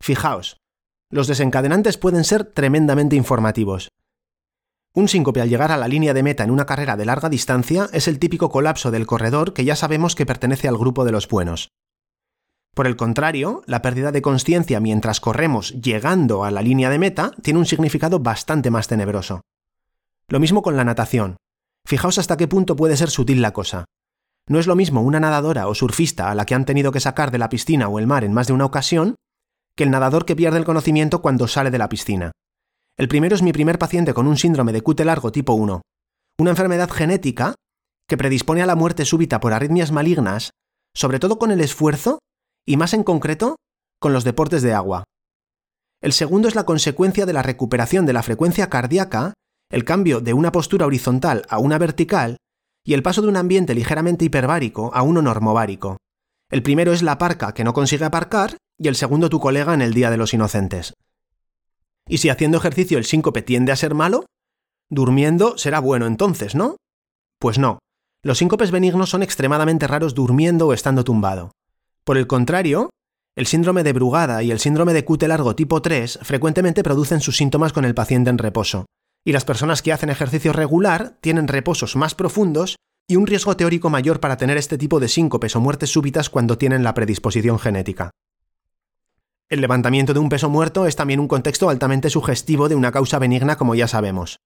Fijaos, 0.00 0.58
los 1.10 1.26
desencadenantes 1.26 1.96
pueden 1.96 2.24
ser 2.24 2.44
tremendamente 2.44 3.16
informativos. 3.16 3.88
Un 4.94 5.08
síncope 5.08 5.40
al 5.40 5.48
llegar 5.48 5.72
a 5.72 5.78
la 5.78 5.88
línea 5.88 6.12
de 6.12 6.22
meta 6.22 6.44
en 6.44 6.50
una 6.50 6.66
carrera 6.66 6.98
de 6.98 7.06
larga 7.06 7.30
distancia 7.30 7.88
es 7.94 8.08
el 8.08 8.18
típico 8.18 8.50
colapso 8.50 8.90
del 8.90 9.06
corredor 9.06 9.54
que 9.54 9.64
ya 9.64 9.74
sabemos 9.74 10.14
que 10.14 10.26
pertenece 10.26 10.68
al 10.68 10.76
grupo 10.76 11.06
de 11.06 11.12
los 11.12 11.28
buenos. 11.28 11.70
Por 12.74 12.86
el 12.86 12.96
contrario, 12.96 13.62
la 13.66 13.80
pérdida 13.80 14.12
de 14.12 14.20
conciencia 14.20 14.80
mientras 14.80 15.20
corremos 15.20 15.72
llegando 15.80 16.44
a 16.44 16.50
la 16.50 16.60
línea 16.60 16.90
de 16.90 16.98
meta 16.98 17.32
tiene 17.42 17.58
un 17.58 17.66
significado 17.66 18.18
bastante 18.18 18.70
más 18.70 18.86
tenebroso. 18.86 19.40
Lo 20.28 20.40
mismo 20.40 20.60
con 20.60 20.76
la 20.76 20.84
natación. 20.84 21.36
Fijaos 21.86 22.18
hasta 22.18 22.36
qué 22.36 22.46
punto 22.46 22.76
puede 22.76 22.98
ser 22.98 23.08
sutil 23.08 23.40
la 23.40 23.52
cosa. 23.52 23.86
No 24.46 24.58
es 24.58 24.66
lo 24.66 24.76
mismo 24.76 25.00
una 25.00 25.20
nadadora 25.20 25.68
o 25.68 25.74
surfista 25.74 26.30
a 26.30 26.34
la 26.34 26.44
que 26.44 26.54
han 26.54 26.66
tenido 26.66 26.92
que 26.92 27.00
sacar 27.00 27.30
de 27.30 27.38
la 27.38 27.48
piscina 27.48 27.88
o 27.88 27.98
el 27.98 28.06
mar 28.06 28.24
en 28.24 28.34
más 28.34 28.46
de 28.46 28.52
una 28.52 28.66
ocasión 28.66 29.14
que 29.74 29.84
el 29.84 29.90
nadador 29.90 30.26
que 30.26 30.36
pierde 30.36 30.58
el 30.58 30.66
conocimiento 30.66 31.22
cuando 31.22 31.48
sale 31.48 31.70
de 31.70 31.78
la 31.78 31.88
piscina. 31.88 32.32
El 32.98 33.08
primero 33.08 33.34
es 33.34 33.42
mi 33.42 33.52
primer 33.52 33.78
paciente 33.78 34.12
con 34.12 34.26
un 34.26 34.36
síndrome 34.36 34.72
de 34.72 34.82
cute 34.82 35.04
largo 35.04 35.32
tipo 35.32 35.54
1, 35.54 35.80
una 36.38 36.50
enfermedad 36.50 36.90
genética 36.90 37.54
que 38.06 38.18
predispone 38.18 38.62
a 38.62 38.66
la 38.66 38.76
muerte 38.76 39.04
súbita 39.06 39.40
por 39.40 39.54
arritmias 39.54 39.92
malignas, 39.92 40.50
sobre 40.94 41.18
todo 41.18 41.38
con 41.38 41.50
el 41.50 41.60
esfuerzo 41.60 42.18
y 42.66 42.76
más 42.76 42.92
en 42.92 43.02
concreto 43.02 43.56
con 43.98 44.12
los 44.12 44.24
deportes 44.24 44.62
de 44.62 44.74
agua. 44.74 45.04
El 46.02 46.12
segundo 46.12 46.48
es 46.48 46.54
la 46.54 46.64
consecuencia 46.64 47.24
de 47.24 47.32
la 47.32 47.42
recuperación 47.42 48.04
de 48.04 48.12
la 48.12 48.22
frecuencia 48.22 48.68
cardíaca, 48.68 49.32
el 49.70 49.84
cambio 49.84 50.20
de 50.20 50.34
una 50.34 50.52
postura 50.52 50.84
horizontal 50.84 51.46
a 51.48 51.58
una 51.58 51.78
vertical 51.78 52.36
y 52.84 52.92
el 52.94 53.02
paso 53.02 53.22
de 53.22 53.28
un 53.28 53.36
ambiente 53.36 53.74
ligeramente 53.74 54.24
hiperbárico 54.24 54.90
a 54.92 55.02
uno 55.02 55.22
normovárico. 55.22 55.96
El 56.50 56.62
primero 56.62 56.92
es 56.92 57.02
la 57.02 57.16
parca 57.16 57.54
que 57.54 57.64
no 57.64 57.72
consigue 57.72 58.04
aparcar 58.04 58.58
y 58.78 58.88
el 58.88 58.96
segundo 58.96 59.30
tu 59.30 59.40
colega 59.40 59.72
en 59.72 59.80
el 59.80 59.94
Día 59.94 60.10
de 60.10 60.18
los 60.18 60.34
Inocentes. 60.34 60.92
¿Y 62.08 62.18
si 62.18 62.28
haciendo 62.28 62.58
ejercicio 62.58 62.98
el 62.98 63.04
síncope 63.04 63.42
tiende 63.42 63.72
a 63.72 63.76
ser 63.76 63.94
malo? 63.94 64.26
Durmiendo 64.90 65.56
será 65.56 65.80
bueno 65.80 66.06
entonces, 66.06 66.54
¿no? 66.54 66.76
Pues 67.38 67.58
no. 67.58 67.78
Los 68.22 68.38
síncopes 68.38 68.70
benignos 68.70 69.10
son 69.10 69.22
extremadamente 69.22 69.86
raros 69.86 70.14
durmiendo 70.14 70.68
o 70.68 70.72
estando 70.72 71.04
tumbado. 71.04 71.52
Por 72.04 72.18
el 72.18 72.26
contrario, 72.26 72.90
el 73.34 73.46
síndrome 73.46 73.82
de 73.82 73.92
Brugada 73.92 74.42
y 74.42 74.50
el 74.50 74.58
síndrome 74.58 74.92
de 74.92 75.04
cute 75.04 75.26
largo 75.26 75.56
tipo 75.56 75.80
3 75.80 76.20
frecuentemente 76.22 76.82
producen 76.82 77.20
sus 77.20 77.36
síntomas 77.36 77.72
con 77.72 77.84
el 77.84 77.94
paciente 77.94 78.30
en 78.30 78.38
reposo, 78.38 78.84
y 79.24 79.32
las 79.32 79.44
personas 79.44 79.82
que 79.82 79.92
hacen 79.92 80.10
ejercicio 80.10 80.52
regular 80.52 81.16
tienen 81.20 81.48
reposos 81.48 81.96
más 81.96 82.14
profundos 82.14 82.76
y 83.08 83.16
un 83.16 83.26
riesgo 83.26 83.56
teórico 83.56 83.90
mayor 83.90 84.20
para 84.20 84.36
tener 84.36 84.56
este 84.56 84.78
tipo 84.78 85.00
de 85.00 85.08
síncopes 85.08 85.56
o 85.56 85.60
muertes 85.60 85.90
súbitas 85.90 86.30
cuando 86.30 86.58
tienen 86.58 86.82
la 86.82 86.94
predisposición 86.94 87.58
genética. 87.58 88.10
El 89.52 89.60
levantamiento 89.60 90.14
de 90.14 90.18
un 90.18 90.30
peso 90.30 90.48
muerto 90.48 90.86
es 90.86 90.96
también 90.96 91.20
un 91.20 91.28
contexto 91.28 91.68
altamente 91.68 92.08
sugestivo 92.08 92.70
de 92.70 92.74
una 92.74 92.90
causa 92.90 93.18
benigna 93.18 93.56
como 93.56 93.74
ya 93.74 93.86
sabemos. 93.86 94.40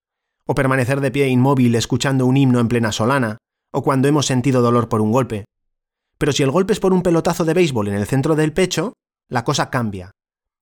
O 0.45 0.53
permanecer 0.53 0.99
de 0.99 1.11
pie 1.11 1.29
inmóvil 1.29 1.75
escuchando 1.75 2.25
un 2.25 2.35
himno 2.35 2.59
en 2.59 2.67
plena 2.67 2.91
solana, 2.91 3.37
o 3.71 3.83
cuando 3.83 4.09
hemos 4.09 4.25
sentido 4.25 4.61
dolor 4.61 4.89
por 4.89 4.99
un 4.99 5.13
golpe. 5.13 5.45
Pero 6.17 6.33
si 6.33 6.43
el 6.43 6.51
golpe 6.51 6.73
es 6.73 6.81
por 6.81 6.91
un 6.91 7.03
pelotazo 7.03 7.45
de 7.45 7.53
béisbol 7.53 7.87
en 7.87 7.93
el 7.93 8.05
centro 8.05 8.35
del 8.35 8.51
pecho, 8.51 8.95
la 9.29 9.45
cosa 9.45 9.69
cambia. 9.69 10.11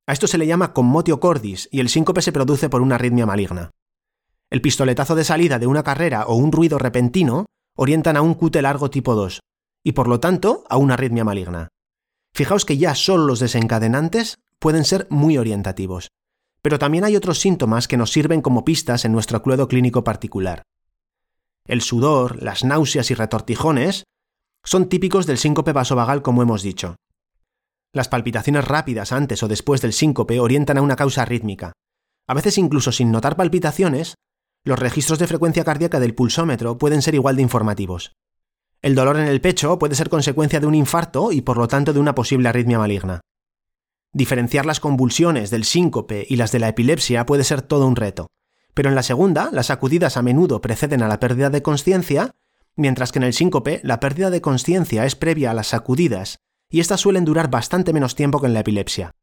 A 0.06 0.14
esto 0.14 0.28
se 0.28 0.38
le 0.38 0.46
llama 0.46 0.74
commotio 0.74 1.20
cordis 1.20 1.68
y 1.72 1.80
el 1.80 1.90
síncope 1.90 2.22
se 2.22 2.32
produce 2.32 2.70
por 2.70 2.84
una 2.84 2.96
arritmia 2.96 3.26
maligna. 3.26 3.72
El 4.52 4.62
pistoletazo 4.62 5.16
de 5.16 5.24
salida 5.24 5.58
de 5.58 5.66
una 5.66 5.82
carrera 5.82 6.28
o 6.28 6.36
un 6.36 6.52
ruido 6.52 6.78
repentino 6.78 7.48
orientan 7.76 8.16
a 8.16 8.22
un 8.22 8.36
cute 8.36 8.62
largo 8.62 8.92
tipo 8.92 9.16
2 9.16 9.40
y 9.84 9.94
por 9.94 10.08
lo 10.08 10.20
tanto 10.20 10.66
a 10.70 10.78
una 10.78 10.94
arritmia 10.94 11.24
maligna. 11.24 11.70
Fijaos 12.36 12.66
que 12.66 12.78
ya 12.78 12.96
solo 12.96 13.26
los 13.26 13.40
desencadenantes 13.40 14.40
pueden 14.60 14.84
ser 14.84 15.08
muy 15.10 15.38
orientativos, 15.38 16.10
pero 16.62 16.78
también 16.78 17.06
hay 17.06 17.16
otros 17.16 17.40
síntomas 17.40 17.88
que 17.88 17.96
nos 17.96 18.12
sirven 18.12 18.42
como 18.42 18.66
pistas 18.66 19.06
en 19.06 19.14
nuestro 19.14 19.42
cluedo 19.42 19.70
clínico 19.70 20.04
particular. 20.04 20.64
El 21.66 21.82
sudor, 21.82 22.44
las 22.44 22.66
náuseas 22.66 23.10
y 23.10 23.14
retortijones 23.14 24.04
son 24.66 24.90
típicos 24.90 25.26
del 25.28 25.38
síncope 25.38 25.72
vasovagal 25.72 26.22
como 26.22 26.42
hemos 26.42 26.62
dicho. 26.62 26.98
Las 27.94 28.10
palpitaciones 28.10 28.66
rápidas 28.68 29.14
antes 29.14 29.42
o 29.42 29.48
después 29.48 29.82
del 29.82 29.94
síncope 29.94 30.42
orientan 30.42 30.78
a 30.78 30.82
una 30.82 30.98
causa 30.98 31.24
rítmica. 31.24 31.72
A 32.28 32.34
veces 32.34 32.58
incluso 32.58 32.92
sin 32.92 33.14
notar 33.14 33.38
palpitaciones, 33.38 34.16
los 34.66 34.78
registros 34.78 35.20
de 35.20 35.28
frecuencia 35.28 35.64
cardíaca 35.64 36.02
del 36.02 36.16
pulsómetro 36.16 36.78
pueden 36.78 37.02
ser 37.02 37.16
igual 37.16 37.38
de 37.38 37.44
informativos. 37.44 38.12
El 38.86 38.94
dolor 38.94 39.18
en 39.18 39.26
el 39.28 39.42
pecho 39.42 39.80
puede 39.80 39.96
ser 39.96 40.10
consecuencia 40.10 40.60
de 40.60 40.68
un 40.68 40.76
infarto 40.76 41.32
y 41.32 41.42
por 41.42 41.58
lo 41.58 41.68
tanto 41.68 41.92
de 41.92 42.00
una 42.00 42.14
posible 42.14 42.50
arritmia 42.50 42.78
maligna. 42.78 43.22
Diferenciar 44.14 44.68
las 44.68 44.80
convulsiones 44.80 45.50
del 45.50 45.64
síncope 45.64 46.24
y 46.30 46.36
las 46.36 46.52
de 46.52 46.60
la 46.60 46.68
epilepsia 46.68 47.26
puede 47.26 47.44
ser 47.44 47.64
todo 47.64 47.88
un 47.88 47.96
reto, 47.96 48.28
pero 48.76 48.90
en 48.90 48.94
la 48.94 49.02
segunda, 49.02 49.50
las 49.52 49.66
sacudidas 49.66 50.18
a 50.18 50.22
menudo 50.22 50.62
preceden 50.62 51.02
a 51.02 51.08
la 51.08 51.20
pérdida 51.20 51.50
de 51.50 51.64
conciencia 51.64 52.36
mientras 52.76 53.12
que 53.12 53.18
en 53.18 53.24
el 53.24 53.34
síncope 53.34 53.82
la 53.84 54.00
pérdida 54.00 54.30
de 54.30 54.42
conciencia 54.42 55.08
es 55.08 55.16
previa 55.16 55.50
a 55.50 55.56
las 55.56 55.66
sacudidas, 55.66 56.38
y 56.70 56.80
éstas 56.80 57.02
suelen 57.02 57.26
durar 57.26 57.50
bastante 57.50 57.92
menos 57.92 58.14
tiempo 58.14 58.40
que 58.40 58.46
en 58.46 58.54
la 58.54 58.60
epilepsia. 58.60 59.16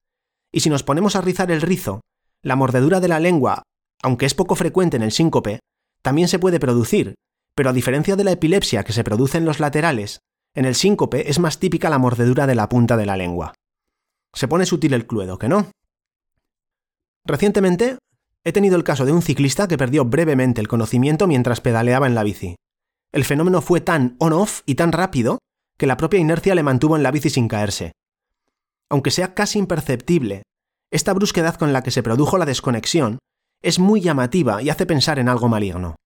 Y 0.51 0.59
si 0.59 0.71
nos 0.71 0.83
ponemos 0.83 1.15
a 1.15 1.21
rizar 1.21 1.53
el 1.53 1.63
rizo, 1.63 2.01
la 2.43 2.57
mordedura 2.57 2.99
de 2.99 3.07
la 3.07 3.21
lengua, 3.21 3.63
aunque 4.03 4.27
es 4.27 4.35
poco 4.35 4.57
frecuente 4.57 4.97
en 4.97 5.05
el 5.05 5.13
síncope, 5.13 5.61
también 6.03 6.27
se 6.27 6.41
puede 6.41 6.59
producir, 6.59 7.15
pero 7.55 7.71
a 7.71 7.73
diferencia 7.73 8.17
de 8.17 8.25
la 8.25 8.33
epilepsia 8.33 8.85
que 8.85 8.93
se 8.93 9.05
produce 9.05 9.39
en 9.39 9.45
los 9.45 9.61
laterales, 9.61 10.21
En 10.55 10.67
el 10.67 10.75
síncope 10.75 11.31
es 11.31 11.39
más 11.39 11.59
típica 11.59 11.89
la 11.89 11.99
mordedura 11.99 12.47
de 12.47 12.55
la 12.55 12.69
punta 12.69 12.99
de 12.99 13.07
la 13.07 13.17
lengua. 13.17 13.55
Se 14.35 14.49
pone 14.49 14.67
sutil 14.67 14.93
el 14.93 15.07
cluedo, 15.07 15.39
¿que 15.39 15.49
no? 15.49 15.71
Recientemente 17.25 17.99
he 18.45 18.53
tenido 18.53 18.77
el 18.77 18.85
caso 18.85 19.07
de 19.07 19.13
un 19.13 19.23
ciclista 19.23 19.69
que 19.69 19.79
perdió 19.79 20.05
brevemente 20.05 20.61
el 20.61 20.69
conocimiento 20.69 21.27
mientras 21.27 21.61
pedaleaba 21.61 22.07
en 22.07 22.15
la 22.15 22.23
bici. 22.23 22.57
El 23.13 23.25
fenómeno 23.25 23.63
fue 23.63 23.81
tan 23.81 24.17
on-off 24.19 24.63
y 24.67 24.75
tan 24.75 24.93
rápido 24.93 25.39
que 25.79 25.87
la 25.87 25.97
propia 25.97 26.21
inercia 26.21 26.55
le 26.55 26.63
mantuvo 26.63 26.97
en 26.97 27.03
la 27.03 27.11
bici 27.11 27.31
sin 27.31 27.49
caerse. 27.49 27.93
Aunque 28.91 29.11
sea 29.11 29.35
casi 29.35 29.59
imperceptible, 29.59 30.43
esta 30.91 31.15
brusquedad 31.15 31.57
con 31.57 31.73
la 31.73 31.83
que 31.83 31.91
se 31.91 32.03
produjo 32.03 32.37
la 32.37 32.45
desconexión 32.45 33.19
es 33.63 33.79
muy 33.79 34.01
llamativa 34.01 34.63
y 34.63 34.71
hace 34.71 34.87
pensar 34.87 35.19
en 35.19 35.29
algo 35.29 35.49
maligno. 35.49 35.97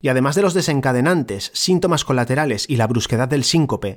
Y 0.00 0.08
además 0.08 0.34
de 0.34 0.42
los 0.42 0.54
desencadenantes, 0.54 1.50
síntomas 1.54 2.04
colaterales 2.04 2.68
y 2.68 2.76
la 2.76 2.86
brusquedad 2.86 3.28
del 3.28 3.44
síncope, 3.44 3.96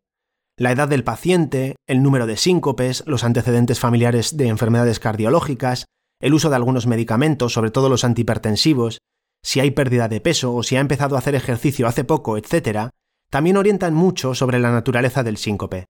la 0.58 0.72
edad 0.72 0.88
del 0.88 1.04
paciente, 1.04 1.76
el 1.88 2.04
número 2.04 2.28
de 2.28 2.38
síncopes, 2.38 3.04
los 3.08 3.24
antecedentes 3.24 3.80
familiares 3.80 4.38
de 4.38 4.48
enfermedades 4.48 5.00
cardiológicas, 5.00 5.86
el 6.20 6.34
uso 6.34 6.50
de 6.50 6.56
algunos 6.56 6.86
medicamentos, 6.86 7.54
sobre 7.54 7.72
todo 7.72 7.90
los 7.90 8.04
antihipertensivos, 8.04 9.00
si 9.42 9.60
hay 9.60 9.72
pérdida 9.72 10.08
de 10.08 10.22
peso 10.22 10.54
o 10.54 10.64
si 10.64 10.76
ha 10.76 10.80
empezado 10.80 11.16
a 11.16 11.20
hacer 11.20 11.36
ejercicio 11.36 11.88
hace 11.88 12.04
poco, 12.04 12.38
etc., 12.38 12.90
también 13.30 13.58
orientan 13.58 13.96
mucho 13.96 14.36
sobre 14.36 14.60
la 14.60 14.72
naturaleza 14.72 15.24
del 15.24 15.38
síncope. 15.38 15.86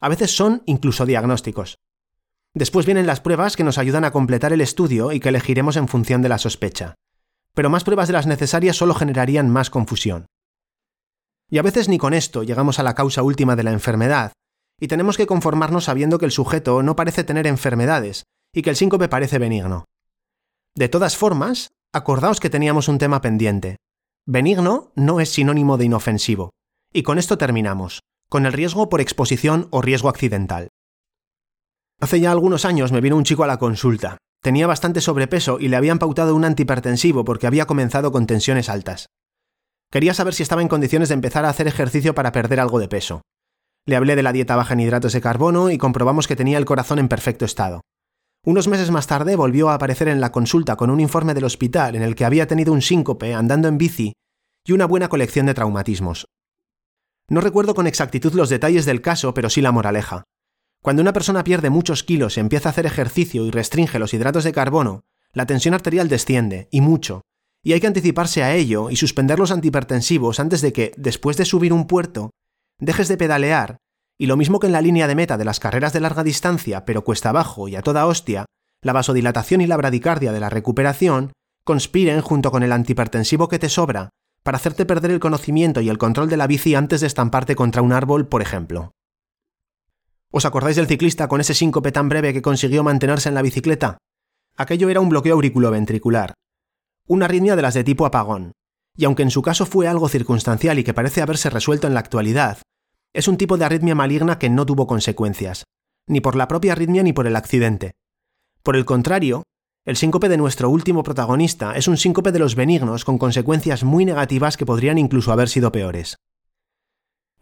A 0.00 0.08
veces 0.08 0.30
son 0.30 0.62
incluso 0.66 1.06
diagnósticos. 1.06 1.76
Después 2.54 2.86
vienen 2.86 3.06
las 3.06 3.20
pruebas 3.20 3.56
que 3.56 3.64
nos 3.64 3.78
ayudan 3.78 4.04
a 4.04 4.12
completar 4.12 4.52
el 4.52 4.60
estudio 4.60 5.10
y 5.10 5.18
que 5.18 5.30
elegiremos 5.30 5.76
en 5.76 5.88
función 5.88 6.22
de 6.22 6.28
la 6.28 6.38
sospecha. 6.38 6.94
Pero 7.54 7.70
más 7.70 7.84
pruebas 7.84 8.08
de 8.08 8.12
las 8.12 8.26
necesarias 8.26 8.76
solo 8.76 8.94
generarían 8.94 9.48
más 9.48 9.70
confusión. 9.70 10.26
Y 11.50 11.58
a 11.58 11.62
veces 11.62 11.88
ni 11.88 11.98
con 11.98 12.14
esto 12.14 12.42
llegamos 12.42 12.78
a 12.78 12.82
la 12.82 12.94
causa 12.94 13.22
última 13.22 13.56
de 13.56 13.62
la 13.62 13.72
enfermedad, 13.72 14.32
y 14.80 14.88
tenemos 14.88 15.16
que 15.16 15.26
conformarnos 15.26 15.84
sabiendo 15.84 16.18
que 16.18 16.24
el 16.24 16.32
sujeto 16.32 16.82
no 16.82 16.96
parece 16.96 17.24
tener 17.24 17.46
enfermedades 17.46 18.24
y 18.52 18.62
que 18.62 18.70
el 18.70 18.76
síncope 18.76 19.08
parece 19.08 19.38
benigno. 19.38 19.84
De 20.74 20.88
todas 20.88 21.16
formas, 21.16 21.70
acordaos 21.92 22.40
que 22.40 22.50
teníamos 22.50 22.88
un 22.88 22.98
tema 22.98 23.20
pendiente. 23.20 23.76
Benigno 24.26 24.92
no 24.96 25.20
es 25.20 25.30
sinónimo 25.30 25.76
de 25.76 25.84
inofensivo. 25.84 26.50
Y 26.92 27.02
con 27.02 27.18
esto 27.18 27.38
terminamos, 27.38 28.00
con 28.28 28.46
el 28.46 28.52
riesgo 28.52 28.88
por 28.88 29.00
exposición 29.00 29.68
o 29.70 29.82
riesgo 29.82 30.08
accidental. 30.08 30.68
Hace 32.00 32.20
ya 32.20 32.32
algunos 32.32 32.64
años 32.64 32.92
me 32.92 33.00
vino 33.00 33.16
un 33.16 33.24
chico 33.24 33.44
a 33.44 33.46
la 33.46 33.58
consulta. 33.58 34.18
Tenía 34.44 34.66
bastante 34.66 35.00
sobrepeso 35.00 35.58
y 35.58 35.68
le 35.68 35.76
habían 35.76 35.98
pautado 35.98 36.36
un 36.36 36.44
antihipertensivo 36.44 37.24
porque 37.24 37.46
había 37.46 37.64
comenzado 37.64 38.12
con 38.12 38.26
tensiones 38.26 38.68
altas. 38.68 39.06
Quería 39.90 40.12
saber 40.12 40.34
si 40.34 40.42
estaba 40.42 40.60
en 40.60 40.68
condiciones 40.68 41.08
de 41.08 41.14
empezar 41.14 41.46
a 41.46 41.48
hacer 41.48 41.66
ejercicio 41.66 42.14
para 42.14 42.30
perder 42.30 42.60
algo 42.60 42.78
de 42.78 42.86
peso. 42.86 43.22
Le 43.86 43.96
hablé 43.96 44.16
de 44.16 44.22
la 44.22 44.34
dieta 44.34 44.54
baja 44.54 44.74
en 44.74 44.80
hidratos 44.80 45.14
de 45.14 45.22
carbono 45.22 45.70
y 45.70 45.78
comprobamos 45.78 46.28
que 46.28 46.36
tenía 46.36 46.58
el 46.58 46.66
corazón 46.66 46.98
en 46.98 47.08
perfecto 47.08 47.46
estado. 47.46 47.80
Unos 48.44 48.68
meses 48.68 48.90
más 48.90 49.06
tarde 49.06 49.34
volvió 49.34 49.70
a 49.70 49.76
aparecer 49.76 50.08
en 50.08 50.20
la 50.20 50.30
consulta 50.30 50.76
con 50.76 50.90
un 50.90 51.00
informe 51.00 51.32
del 51.32 51.44
hospital 51.44 51.96
en 51.96 52.02
el 52.02 52.14
que 52.14 52.26
había 52.26 52.46
tenido 52.46 52.74
un 52.74 52.82
síncope 52.82 53.32
andando 53.32 53.68
en 53.68 53.78
bici 53.78 54.12
y 54.66 54.72
una 54.72 54.84
buena 54.84 55.08
colección 55.08 55.46
de 55.46 55.54
traumatismos. 55.54 56.26
No 57.30 57.40
recuerdo 57.40 57.74
con 57.74 57.86
exactitud 57.86 58.34
los 58.34 58.50
detalles 58.50 58.84
del 58.84 59.00
caso, 59.00 59.32
pero 59.32 59.48
sí 59.48 59.62
la 59.62 59.72
moraleja. 59.72 60.24
Cuando 60.84 61.00
una 61.00 61.14
persona 61.14 61.44
pierde 61.44 61.70
muchos 61.70 62.04
kilos, 62.04 62.36
empieza 62.36 62.68
a 62.68 62.72
hacer 62.72 62.84
ejercicio 62.84 63.46
y 63.46 63.50
restringe 63.50 63.98
los 63.98 64.12
hidratos 64.12 64.44
de 64.44 64.52
carbono, 64.52 65.04
la 65.32 65.46
tensión 65.46 65.72
arterial 65.72 66.10
desciende, 66.10 66.68
y 66.70 66.82
mucho, 66.82 67.22
y 67.62 67.72
hay 67.72 67.80
que 67.80 67.86
anticiparse 67.86 68.42
a 68.42 68.54
ello 68.54 68.90
y 68.90 68.96
suspender 68.96 69.38
los 69.38 69.50
antihipertensivos 69.50 70.40
antes 70.40 70.60
de 70.60 70.74
que, 70.74 70.92
después 70.98 71.38
de 71.38 71.46
subir 71.46 71.72
un 71.72 71.86
puerto, 71.86 72.32
dejes 72.78 73.08
de 73.08 73.16
pedalear, 73.16 73.78
y 74.18 74.26
lo 74.26 74.36
mismo 74.36 74.60
que 74.60 74.66
en 74.66 74.74
la 74.74 74.82
línea 74.82 75.08
de 75.08 75.14
meta 75.14 75.38
de 75.38 75.46
las 75.46 75.58
carreras 75.58 75.94
de 75.94 76.00
larga 76.00 76.22
distancia, 76.22 76.84
pero 76.84 77.02
cuesta 77.02 77.30
abajo 77.30 77.66
y 77.66 77.76
a 77.76 77.82
toda 77.82 78.04
hostia, 78.04 78.44
la 78.82 78.92
vasodilatación 78.92 79.62
y 79.62 79.66
la 79.66 79.78
bradicardia 79.78 80.32
de 80.32 80.40
la 80.40 80.50
recuperación 80.50 81.32
conspiren 81.64 82.20
junto 82.20 82.50
con 82.50 82.62
el 82.62 82.72
antihipertensivo 82.72 83.48
que 83.48 83.58
te 83.58 83.70
sobra 83.70 84.10
para 84.42 84.58
hacerte 84.58 84.84
perder 84.84 85.12
el 85.12 85.20
conocimiento 85.20 85.80
y 85.80 85.88
el 85.88 85.96
control 85.96 86.28
de 86.28 86.36
la 86.36 86.46
bici 86.46 86.74
antes 86.74 87.00
de 87.00 87.06
estamparte 87.06 87.56
contra 87.56 87.80
un 87.80 87.94
árbol, 87.94 88.28
por 88.28 88.42
ejemplo. 88.42 88.93
¿Os 90.36 90.44
acordáis 90.44 90.74
del 90.74 90.88
ciclista 90.88 91.28
con 91.28 91.40
ese 91.40 91.54
síncope 91.54 91.92
tan 91.92 92.08
breve 92.08 92.32
que 92.32 92.42
consiguió 92.42 92.82
mantenerse 92.82 93.28
en 93.28 93.36
la 93.36 93.42
bicicleta? 93.42 93.98
Aquello 94.56 94.88
era 94.88 94.98
un 94.98 95.08
bloqueo 95.08 95.34
auriculoventricular, 95.34 96.34
una 97.06 97.26
arritmia 97.26 97.54
de 97.54 97.62
las 97.62 97.74
de 97.74 97.84
tipo 97.84 98.04
apagón, 98.04 98.50
y 98.96 99.04
aunque 99.04 99.22
en 99.22 99.30
su 99.30 99.42
caso 99.42 99.64
fue 99.64 99.86
algo 99.86 100.08
circunstancial 100.08 100.80
y 100.80 100.82
que 100.82 100.92
parece 100.92 101.22
haberse 101.22 101.50
resuelto 101.50 101.86
en 101.86 101.94
la 101.94 102.00
actualidad, 102.00 102.58
es 103.12 103.28
un 103.28 103.36
tipo 103.36 103.56
de 103.56 103.64
arritmia 103.64 103.94
maligna 103.94 104.40
que 104.40 104.50
no 104.50 104.66
tuvo 104.66 104.88
consecuencias, 104.88 105.66
ni 106.08 106.20
por 106.20 106.34
la 106.34 106.48
propia 106.48 106.72
arritmia 106.72 107.04
ni 107.04 107.12
por 107.12 107.28
el 107.28 107.36
accidente. 107.36 107.92
Por 108.64 108.74
el 108.74 108.84
contrario, 108.84 109.44
el 109.84 109.94
síncope 109.94 110.28
de 110.28 110.36
nuestro 110.36 110.68
último 110.68 111.04
protagonista 111.04 111.76
es 111.76 111.86
un 111.86 111.96
síncope 111.96 112.32
de 112.32 112.40
los 112.40 112.56
benignos 112.56 113.04
con 113.04 113.18
consecuencias 113.18 113.84
muy 113.84 114.04
negativas 114.04 114.56
que 114.56 114.66
podrían 114.66 114.98
incluso 114.98 115.30
haber 115.30 115.48
sido 115.48 115.70
peores. 115.70 116.16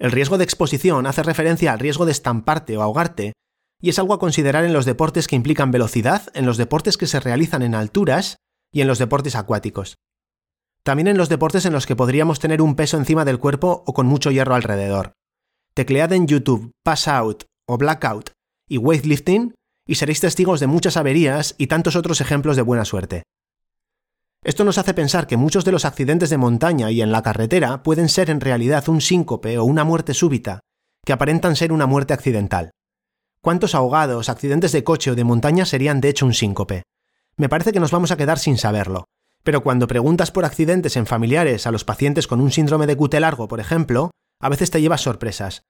El 0.02 0.10
riesgo 0.10 0.36
de 0.36 0.42
exposición 0.42 1.06
hace 1.06 1.22
referencia 1.22 1.72
al 1.72 1.78
riesgo 1.78 2.06
de 2.06 2.10
estamparte 2.10 2.76
o 2.76 2.82
ahogarte, 2.82 3.34
y 3.80 3.88
es 3.88 4.00
algo 4.00 4.14
a 4.14 4.18
considerar 4.18 4.64
en 4.64 4.72
los 4.72 4.84
deportes 4.84 5.28
que 5.28 5.36
implican 5.36 5.70
velocidad, 5.70 6.24
en 6.34 6.44
los 6.44 6.56
deportes 6.56 6.96
que 6.96 7.06
se 7.06 7.20
realizan 7.20 7.62
en 7.62 7.76
alturas 7.76 8.38
y 8.72 8.80
en 8.80 8.88
los 8.88 8.98
deportes 8.98 9.36
acuáticos. 9.36 9.94
También 10.82 11.06
en 11.06 11.16
los 11.16 11.28
deportes 11.28 11.66
en 11.66 11.72
los 11.72 11.86
que 11.86 11.94
podríamos 11.94 12.40
tener 12.40 12.62
un 12.62 12.74
peso 12.74 12.96
encima 12.96 13.24
del 13.24 13.38
cuerpo 13.38 13.84
o 13.86 13.94
con 13.94 14.06
mucho 14.06 14.32
hierro 14.32 14.56
alrededor. 14.56 15.12
Teclead 15.74 16.12
en 16.14 16.26
YouTube 16.26 16.72
Pass 16.84 17.06
Out 17.06 17.44
o 17.68 17.78
Blackout 17.78 18.32
y 18.68 18.78
Weightlifting 18.78 19.54
y 19.86 19.94
seréis 19.94 20.18
testigos 20.18 20.58
de 20.58 20.66
muchas 20.66 20.96
averías 20.96 21.54
y 21.58 21.68
tantos 21.68 21.94
otros 21.94 22.20
ejemplos 22.20 22.56
de 22.56 22.62
buena 22.62 22.84
suerte. 22.84 23.22
Esto 24.44 24.64
nos 24.64 24.78
hace 24.78 24.94
pensar 24.94 25.26
que 25.26 25.36
muchos 25.36 25.64
de 25.64 25.72
los 25.72 25.84
accidentes 25.84 26.30
de 26.30 26.36
montaña 26.36 26.90
y 26.90 27.00
en 27.00 27.12
la 27.12 27.22
carretera 27.22 27.82
pueden 27.82 28.08
ser 28.08 28.28
en 28.28 28.40
realidad 28.40 28.88
un 28.88 29.00
síncope 29.00 29.56
o 29.58 29.64
una 29.64 29.84
muerte 29.84 30.14
súbita, 30.14 30.60
que 31.04 31.12
aparentan 31.12 31.54
ser 31.54 31.72
una 31.72 31.86
muerte 31.86 32.12
accidental. 32.12 32.72
¿Cuántos 33.40 33.74
ahogados, 33.74 34.28
accidentes 34.28 34.72
de 34.72 34.84
coche 34.84 35.10
o 35.12 35.14
de 35.14 35.24
montaña 35.24 35.64
serían 35.64 36.00
de 36.00 36.08
hecho 36.08 36.26
un 36.26 36.34
síncope? 36.34 36.82
me 37.36 37.48
parece 37.48 37.72
que 37.72 37.80
nos 37.80 37.90
vamos 37.90 38.10
a 38.10 38.16
quedar 38.16 38.38
sin 38.38 38.58
saberlo. 38.58 39.06
Pero 39.42 39.62
cuando 39.62 39.88
preguntas 39.88 40.30
por 40.30 40.44
accidentes 40.44 40.96
en 40.96 41.06
familiares 41.06 41.66
a 41.66 41.72
los 41.72 41.84
pacientes 41.84 42.26
con 42.26 42.40
un 42.40 42.52
síndrome 42.52 42.86
de 42.86 42.96
QT 42.96 43.14
largo, 43.14 43.48
por 43.48 43.58
ejemplo, 43.58 44.10
a 44.40 44.48
veces 44.48 44.70
te 44.70 44.80
llevas 44.80 45.00
sorpresas. 45.00 45.62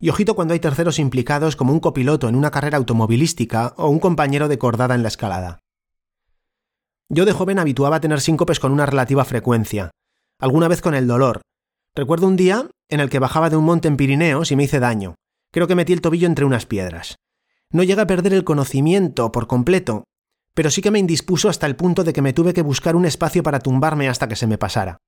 Y 0.00 0.08
ojito 0.08 0.34
cuando 0.34 0.54
hay 0.54 0.60
terceros 0.60 0.98
implicados 0.98 1.56
como 1.56 1.72
un 1.72 1.80
copiloto 1.80 2.28
en 2.28 2.36
una 2.36 2.50
carrera 2.50 2.78
automovilística 2.78 3.74
o 3.76 3.88
un 3.88 3.98
compañero 3.98 4.48
de 4.48 4.58
cordada 4.58 4.94
en 4.94 5.02
la 5.02 5.08
escalada. 5.08 5.58
Yo 7.10 7.24
de 7.24 7.32
joven 7.32 7.58
habituaba 7.58 7.96
a 7.96 8.00
tener 8.00 8.20
síncopes 8.20 8.60
con 8.60 8.70
una 8.70 8.84
relativa 8.84 9.24
frecuencia, 9.24 9.90
alguna 10.38 10.68
vez 10.68 10.82
con 10.82 10.94
el 10.94 11.06
dolor. 11.06 11.40
Recuerdo 11.94 12.26
un 12.26 12.36
día 12.36 12.68
en 12.90 13.00
el 13.00 13.08
que 13.08 13.18
bajaba 13.18 13.48
de 13.48 13.56
un 13.56 13.64
monte 13.64 13.88
en 13.88 13.96
Pirineos 13.96 14.52
y 14.52 14.56
me 14.56 14.64
hice 14.64 14.78
daño. 14.78 15.14
Creo 15.50 15.66
que 15.66 15.74
metí 15.74 15.94
el 15.94 16.02
tobillo 16.02 16.26
entre 16.26 16.44
unas 16.44 16.66
piedras. 16.66 17.16
No 17.70 17.82
llegué 17.82 18.02
a 18.02 18.06
perder 18.06 18.34
el 18.34 18.44
conocimiento 18.44 19.32
por 19.32 19.46
completo, 19.46 20.04
pero 20.52 20.70
sí 20.70 20.82
que 20.82 20.90
me 20.90 20.98
indispuso 20.98 21.48
hasta 21.48 21.66
el 21.66 21.76
punto 21.76 22.04
de 22.04 22.12
que 22.12 22.20
me 22.20 22.34
tuve 22.34 22.52
que 22.52 22.62
buscar 22.62 22.94
un 22.94 23.06
espacio 23.06 23.42
para 23.42 23.60
tumbarme 23.60 24.08
hasta 24.08 24.28
que 24.28 24.36
se 24.36 24.46
me 24.46 24.58
pasara. 24.58 24.98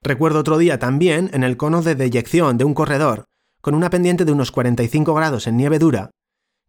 Recuerdo 0.00 0.40
otro 0.40 0.58
día 0.58 0.78
también 0.78 1.30
en 1.32 1.42
el 1.42 1.56
cono 1.56 1.82
de 1.82 1.96
deyección 1.96 2.56
de 2.56 2.64
un 2.64 2.74
corredor, 2.74 3.24
con 3.60 3.74
una 3.74 3.90
pendiente 3.90 4.24
de 4.24 4.32
unos 4.32 4.52
45 4.52 5.12
grados 5.14 5.46
en 5.48 5.56
nieve 5.56 5.78
dura, 5.78 6.10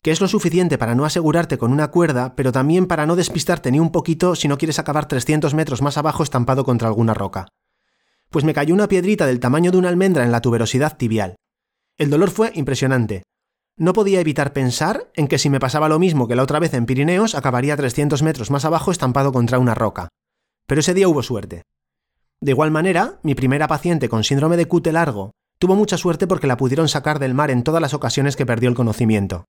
que 0.05 0.11
es 0.11 0.21
lo 0.21 0.27
suficiente 0.27 0.77
para 0.77 0.93
no 0.93 1.03
asegurarte 1.03 1.57
con 1.57 1.71
una 1.73 1.87
cuerda, 1.87 2.35
pero 2.35 2.51
también 2.51 2.85
para 2.85 3.07
no 3.07 3.15
despistarte 3.15 3.71
ni 3.71 3.79
un 3.79 3.91
poquito 3.91 4.35
si 4.35 4.47
no 4.47 4.55
quieres 4.55 4.77
acabar 4.77 5.07
300 5.07 5.55
metros 5.55 5.81
más 5.81 5.97
abajo 5.97 6.21
estampado 6.21 6.63
contra 6.63 6.87
alguna 6.87 7.15
roca. 7.15 7.47
Pues 8.29 8.45
me 8.45 8.53
cayó 8.53 8.75
una 8.75 8.87
piedrita 8.87 9.25
del 9.25 9.39
tamaño 9.39 9.71
de 9.71 9.79
una 9.79 9.89
almendra 9.89 10.23
en 10.23 10.31
la 10.31 10.41
tuberosidad 10.41 10.95
tibial. 10.95 11.37
El 11.97 12.11
dolor 12.11 12.29
fue 12.29 12.51
impresionante, 12.53 13.23
no 13.77 13.93
podía 13.93 14.19
evitar 14.19 14.53
pensar 14.53 15.09
en 15.15 15.27
que 15.27 15.39
si 15.39 15.49
me 15.49 15.59
pasaba 15.59 15.89
lo 15.89 15.97
mismo 15.97 16.27
que 16.27 16.35
la 16.35 16.43
otra 16.43 16.59
vez 16.59 16.75
en 16.75 16.85
Pirineos, 16.85 17.33
acabaría 17.33 17.75
300 17.75 18.21
metros 18.21 18.51
más 18.51 18.63
abajo 18.63 18.91
estampado 18.91 19.31
contra 19.31 19.57
una 19.57 19.73
roca. 19.73 20.09
Pero 20.67 20.81
ese 20.81 20.93
día 20.93 21.07
hubo 21.07 21.23
suerte. 21.23 21.63
De 22.39 22.51
igual 22.51 22.69
manera, 22.69 23.17
mi 23.23 23.33
primera 23.33 23.67
paciente 23.67 24.07
con 24.07 24.23
síndrome 24.23 24.55
de 24.55 24.67
cute 24.67 24.91
largo 24.91 25.31
tuvo 25.57 25.75
mucha 25.75 25.97
suerte 25.97 26.27
porque 26.27 26.45
la 26.45 26.57
pudieron 26.57 26.89
sacar 26.89 27.17
del 27.17 27.33
mar 27.33 27.49
en 27.49 27.63
todas 27.63 27.81
las 27.81 27.95
ocasiones 27.95 28.35
que 28.35 28.45
perdió 28.45 28.69
el 28.69 28.75
conocimiento. 28.75 29.45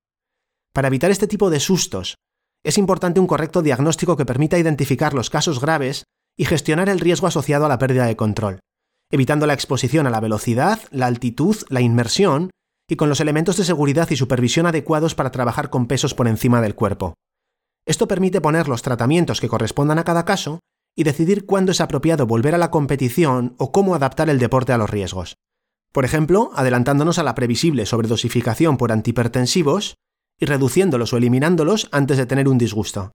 Para 0.77 0.89
evitar 0.89 1.11
este 1.11 1.27
tipo 1.27 1.49
de 1.49 1.59
sustos, 1.59 2.17
es 2.63 2.77
importante 2.77 3.19
un 3.19 3.27
correcto 3.27 3.63
diagnóstico 3.63 4.15
que 4.15 4.27
permita 4.27 4.59
identificar 4.59 5.15
los 5.15 5.31
casos 5.31 5.59
graves 5.59 6.05
y 6.37 6.45
gestionar 6.45 6.91
el 6.91 7.01
riesgo 7.01 7.27
asociado 7.27 7.65
a 7.65 7.69
la 7.71 7.79
pérdida 7.79 8.05
de 8.05 8.15
control, 8.15 8.61
evitando 9.11 9.47
la 9.47 9.55
exposición 9.55 10.07
a 10.07 10.11
la 10.11 10.21
velocidad, 10.21 10.79
la 10.91 11.07
altitud, 11.07 11.57
la 11.71 11.81
inmersión 11.81 12.51
y 12.91 12.97
con 12.97 13.09
los 13.09 13.21
elementos 13.21 13.57
de 13.57 13.65
seguridad 13.65 14.11
y 14.11 14.17
supervisión 14.17 14.67
adecuados 14.67 15.15
para 15.15 15.31
trabajar 15.31 15.71
con 15.71 15.87
pesos 15.87 16.13
por 16.13 16.29
encima 16.29 16.61
del 16.61 16.75
cuerpo. 16.75 17.15
Esto 17.87 18.07
permite 18.07 18.43
poner 18.43 18.69
los 18.69 18.83
tratamientos 18.83 19.41
que 19.41 19.49
correspondan 19.49 19.99
a 19.99 20.05
cada 20.05 20.27
caso 20.27 20.61
y 20.95 21.05
decidir 21.05 21.47
cuándo 21.47 21.73
es 21.73 21.81
apropiado 21.81 22.27
volver 22.27 22.55
a 22.55 22.59
la 22.59 22.71
competición 22.71 23.55
o 23.57 23.73
cómo 23.73 23.95
adaptar 23.95 24.29
el 24.29 24.39
deporte 24.39 24.75
a 24.75 24.79
los 24.79 24.91
riesgos. 24.91 25.37
Por 25.91 26.05
ejemplo, 26.05 26.51
adelantándonos 26.55 27.19
a 27.19 27.23
la 27.23 27.35
previsible 27.35 27.87
sobredosificación 27.87 28.77
por 28.77 28.93
antihipertensivos 28.93 29.97
y 30.39 30.47
reduciéndolos 30.47 31.13
o 31.13 31.17
eliminándolos 31.17 31.89
antes 31.93 32.17
de 32.17 32.27
tener 32.27 32.49
un 32.49 32.59
disgusto. 32.59 33.13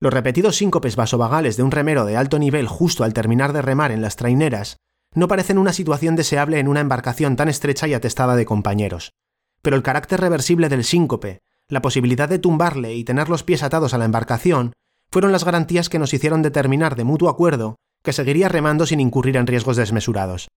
Los 0.00 0.12
repetidos 0.12 0.56
síncopes 0.56 0.96
vasovagales 0.96 1.56
de 1.56 1.62
un 1.62 1.70
remero 1.70 2.04
de 2.04 2.16
alto 2.16 2.38
nivel 2.38 2.66
justo 2.66 3.04
al 3.04 3.14
terminar 3.14 3.52
de 3.52 3.62
remar 3.62 3.92
en 3.92 4.02
las 4.02 4.16
traineras 4.16 4.76
no 5.14 5.28
parecen 5.28 5.58
una 5.58 5.72
situación 5.72 6.16
deseable 6.16 6.58
en 6.58 6.68
una 6.68 6.80
embarcación 6.80 7.36
tan 7.36 7.48
estrecha 7.48 7.86
y 7.86 7.94
atestada 7.94 8.34
de 8.34 8.46
compañeros. 8.46 9.12
Pero 9.60 9.76
el 9.76 9.82
carácter 9.82 10.20
reversible 10.20 10.68
del 10.68 10.84
síncope, 10.84 11.40
la 11.68 11.82
posibilidad 11.82 12.28
de 12.28 12.38
tumbarle 12.38 12.94
y 12.94 13.04
tener 13.04 13.28
los 13.28 13.42
pies 13.44 13.62
atados 13.62 13.94
a 13.94 13.98
la 13.98 14.04
embarcación, 14.04 14.72
fueron 15.10 15.30
las 15.30 15.44
garantías 15.44 15.88
que 15.88 15.98
nos 15.98 16.14
hicieron 16.14 16.42
determinar 16.42 16.96
de 16.96 17.04
mutuo 17.04 17.28
acuerdo 17.28 17.76
que 18.02 18.12
seguiría 18.12 18.48
remando 18.48 18.86
sin 18.86 18.98
incurrir 18.98 19.36
en 19.36 19.46
riesgos 19.46 19.76
desmesurados. 19.76 20.48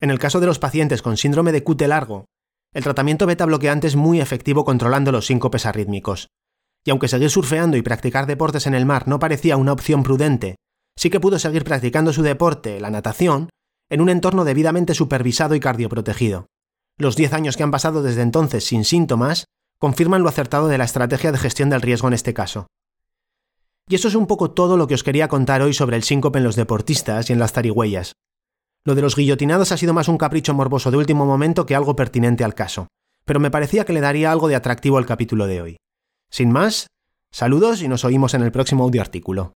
En 0.00 0.10
el 0.10 0.18
caso 0.18 0.40
de 0.40 0.46
los 0.46 0.58
pacientes 0.58 1.02
con 1.02 1.16
síndrome 1.16 1.52
de 1.52 1.64
cute 1.64 1.88
largo, 1.88 2.26
el 2.76 2.84
tratamiento 2.84 3.24
beta 3.24 3.46
bloqueante 3.46 3.86
es 3.86 3.96
muy 3.96 4.20
efectivo 4.20 4.66
controlando 4.66 5.10
los 5.10 5.24
síncopes 5.24 5.64
arrítmicos, 5.64 6.28
y 6.84 6.90
aunque 6.90 7.08
seguir 7.08 7.30
surfeando 7.30 7.78
y 7.78 7.82
practicar 7.82 8.26
deportes 8.26 8.66
en 8.66 8.74
el 8.74 8.84
mar 8.84 9.08
no 9.08 9.18
parecía 9.18 9.56
una 9.56 9.72
opción 9.72 10.02
prudente, 10.02 10.56
sí 10.94 11.08
que 11.08 11.18
pudo 11.18 11.38
seguir 11.38 11.64
practicando 11.64 12.12
su 12.12 12.20
deporte, 12.20 12.78
la 12.78 12.90
natación, 12.90 13.48
en 13.88 14.02
un 14.02 14.10
entorno 14.10 14.44
debidamente 14.44 14.92
supervisado 14.92 15.54
y 15.54 15.60
cardioprotegido. 15.60 16.48
Los 16.98 17.16
10 17.16 17.32
años 17.32 17.56
que 17.56 17.62
han 17.62 17.70
pasado 17.70 18.02
desde 18.02 18.20
entonces 18.20 18.64
sin 18.64 18.84
síntomas 18.84 19.46
confirman 19.80 20.22
lo 20.22 20.28
acertado 20.28 20.68
de 20.68 20.76
la 20.76 20.84
estrategia 20.84 21.32
de 21.32 21.38
gestión 21.38 21.70
del 21.70 21.80
riesgo 21.80 22.08
en 22.08 22.14
este 22.14 22.34
caso. 22.34 22.66
Y 23.88 23.94
eso 23.94 24.08
es 24.08 24.14
un 24.16 24.26
poco 24.26 24.50
todo 24.50 24.76
lo 24.76 24.86
que 24.86 24.94
os 24.96 25.02
quería 25.02 25.28
contar 25.28 25.62
hoy 25.62 25.72
sobre 25.72 25.96
el 25.96 26.02
síncope 26.02 26.40
en 26.40 26.44
los 26.44 26.56
deportistas 26.56 27.30
y 27.30 27.32
en 27.32 27.38
las 27.38 27.54
tarigüeyas. 27.54 28.12
Lo 28.86 28.94
de 28.94 29.02
los 29.02 29.16
guillotinados 29.16 29.72
ha 29.72 29.76
sido 29.76 29.92
más 29.92 30.06
un 30.06 30.16
capricho 30.16 30.54
morboso 30.54 30.92
de 30.92 30.96
último 30.96 31.26
momento 31.26 31.66
que 31.66 31.74
algo 31.74 31.96
pertinente 31.96 32.44
al 32.44 32.54
caso, 32.54 32.86
pero 33.24 33.40
me 33.40 33.50
parecía 33.50 33.84
que 33.84 33.92
le 33.92 34.00
daría 34.00 34.30
algo 34.30 34.46
de 34.46 34.54
atractivo 34.54 34.96
al 34.96 35.06
capítulo 35.06 35.48
de 35.48 35.60
hoy. 35.60 35.76
Sin 36.30 36.52
más, 36.52 36.86
saludos 37.32 37.82
y 37.82 37.88
nos 37.88 38.04
oímos 38.04 38.34
en 38.34 38.42
el 38.42 38.52
próximo 38.52 38.84
audio 38.84 39.00
artículo. 39.00 39.54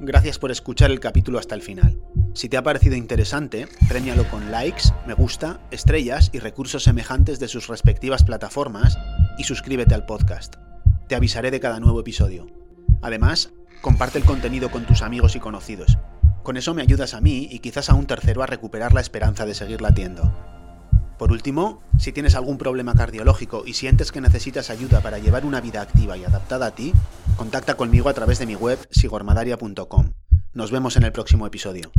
Gracias 0.00 0.40
por 0.40 0.50
escuchar 0.50 0.90
el 0.90 0.98
capítulo 0.98 1.38
hasta 1.38 1.54
el 1.54 1.62
final. 1.62 2.02
Si 2.34 2.48
te 2.48 2.56
ha 2.56 2.64
parecido 2.64 2.96
interesante, 2.96 3.68
premialo 3.88 4.28
con 4.28 4.50
likes, 4.50 4.82
me 5.06 5.14
gusta, 5.14 5.60
estrellas 5.70 6.28
y 6.32 6.40
recursos 6.40 6.82
semejantes 6.82 7.38
de 7.38 7.46
sus 7.46 7.68
respectivas 7.68 8.24
plataformas 8.24 8.98
y 9.38 9.44
suscríbete 9.44 9.94
al 9.94 10.06
podcast. 10.06 10.56
Te 11.06 11.14
avisaré 11.14 11.52
de 11.52 11.60
cada 11.60 11.78
nuevo 11.78 12.00
episodio. 12.00 12.48
Además, 13.00 13.52
comparte 13.80 14.18
el 14.18 14.24
contenido 14.24 14.70
con 14.70 14.86
tus 14.86 15.02
amigos 15.02 15.36
y 15.36 15.40
conocidos. 15.40 15.98
Con 16.42 16.56
eso 16.56 16.74
me 16.74 16.82
ayudas 16.82 17.14
a 17.14 17.20
mí 17.20 17.48
y 17.50 17.60
quizás 17.60 17.90
a 17.90 17.94
un 17.94 18.06
tercero 18.06 18.42
a 18.42 18.46
recuperar 18.46 18.92
la 18.92 19.00
esperanza 19.00 19.46
de 19.46 19.54
seguir 19.54 19.80
latiendo. 19.80 20.32
Por 21.18 21.32
último, 21.32 21.82
si 21.98 22.12
tienes 22.12 22.34
algún 22.34 22.58
problema 22.58 22.94
cardiológico 22.94 23.62
y 23.64 23.74
sientes 23.74 24.12
que 24.12 24.20
necesitas 24.20 24.68
ayuda 24.68 25.00
para 25.00 25.18
llevar 25.18 25.46
una 25.46 25.60
vida 25.60 25.80
activa 25.80 26.16
y 26.16 26.24
adaptada 26.24 26.66
a 26.66 26.70
ti, 26.72 26.92
contacta 27.36 27.76
conmigo 27.76 28.08
a 28.08 28.14
través 28.14 28.38
de 28.38 28.46
mi 28.46 28.56
web 28.56 28.78
sigormadaria.com. 28.90 30.12
Nos 30.52 30.70
vemos 30.70 30.96
en 30.96 31.04
el 31.04 31.12
próximo 31.12 31.46
episodio. 31.46 31.90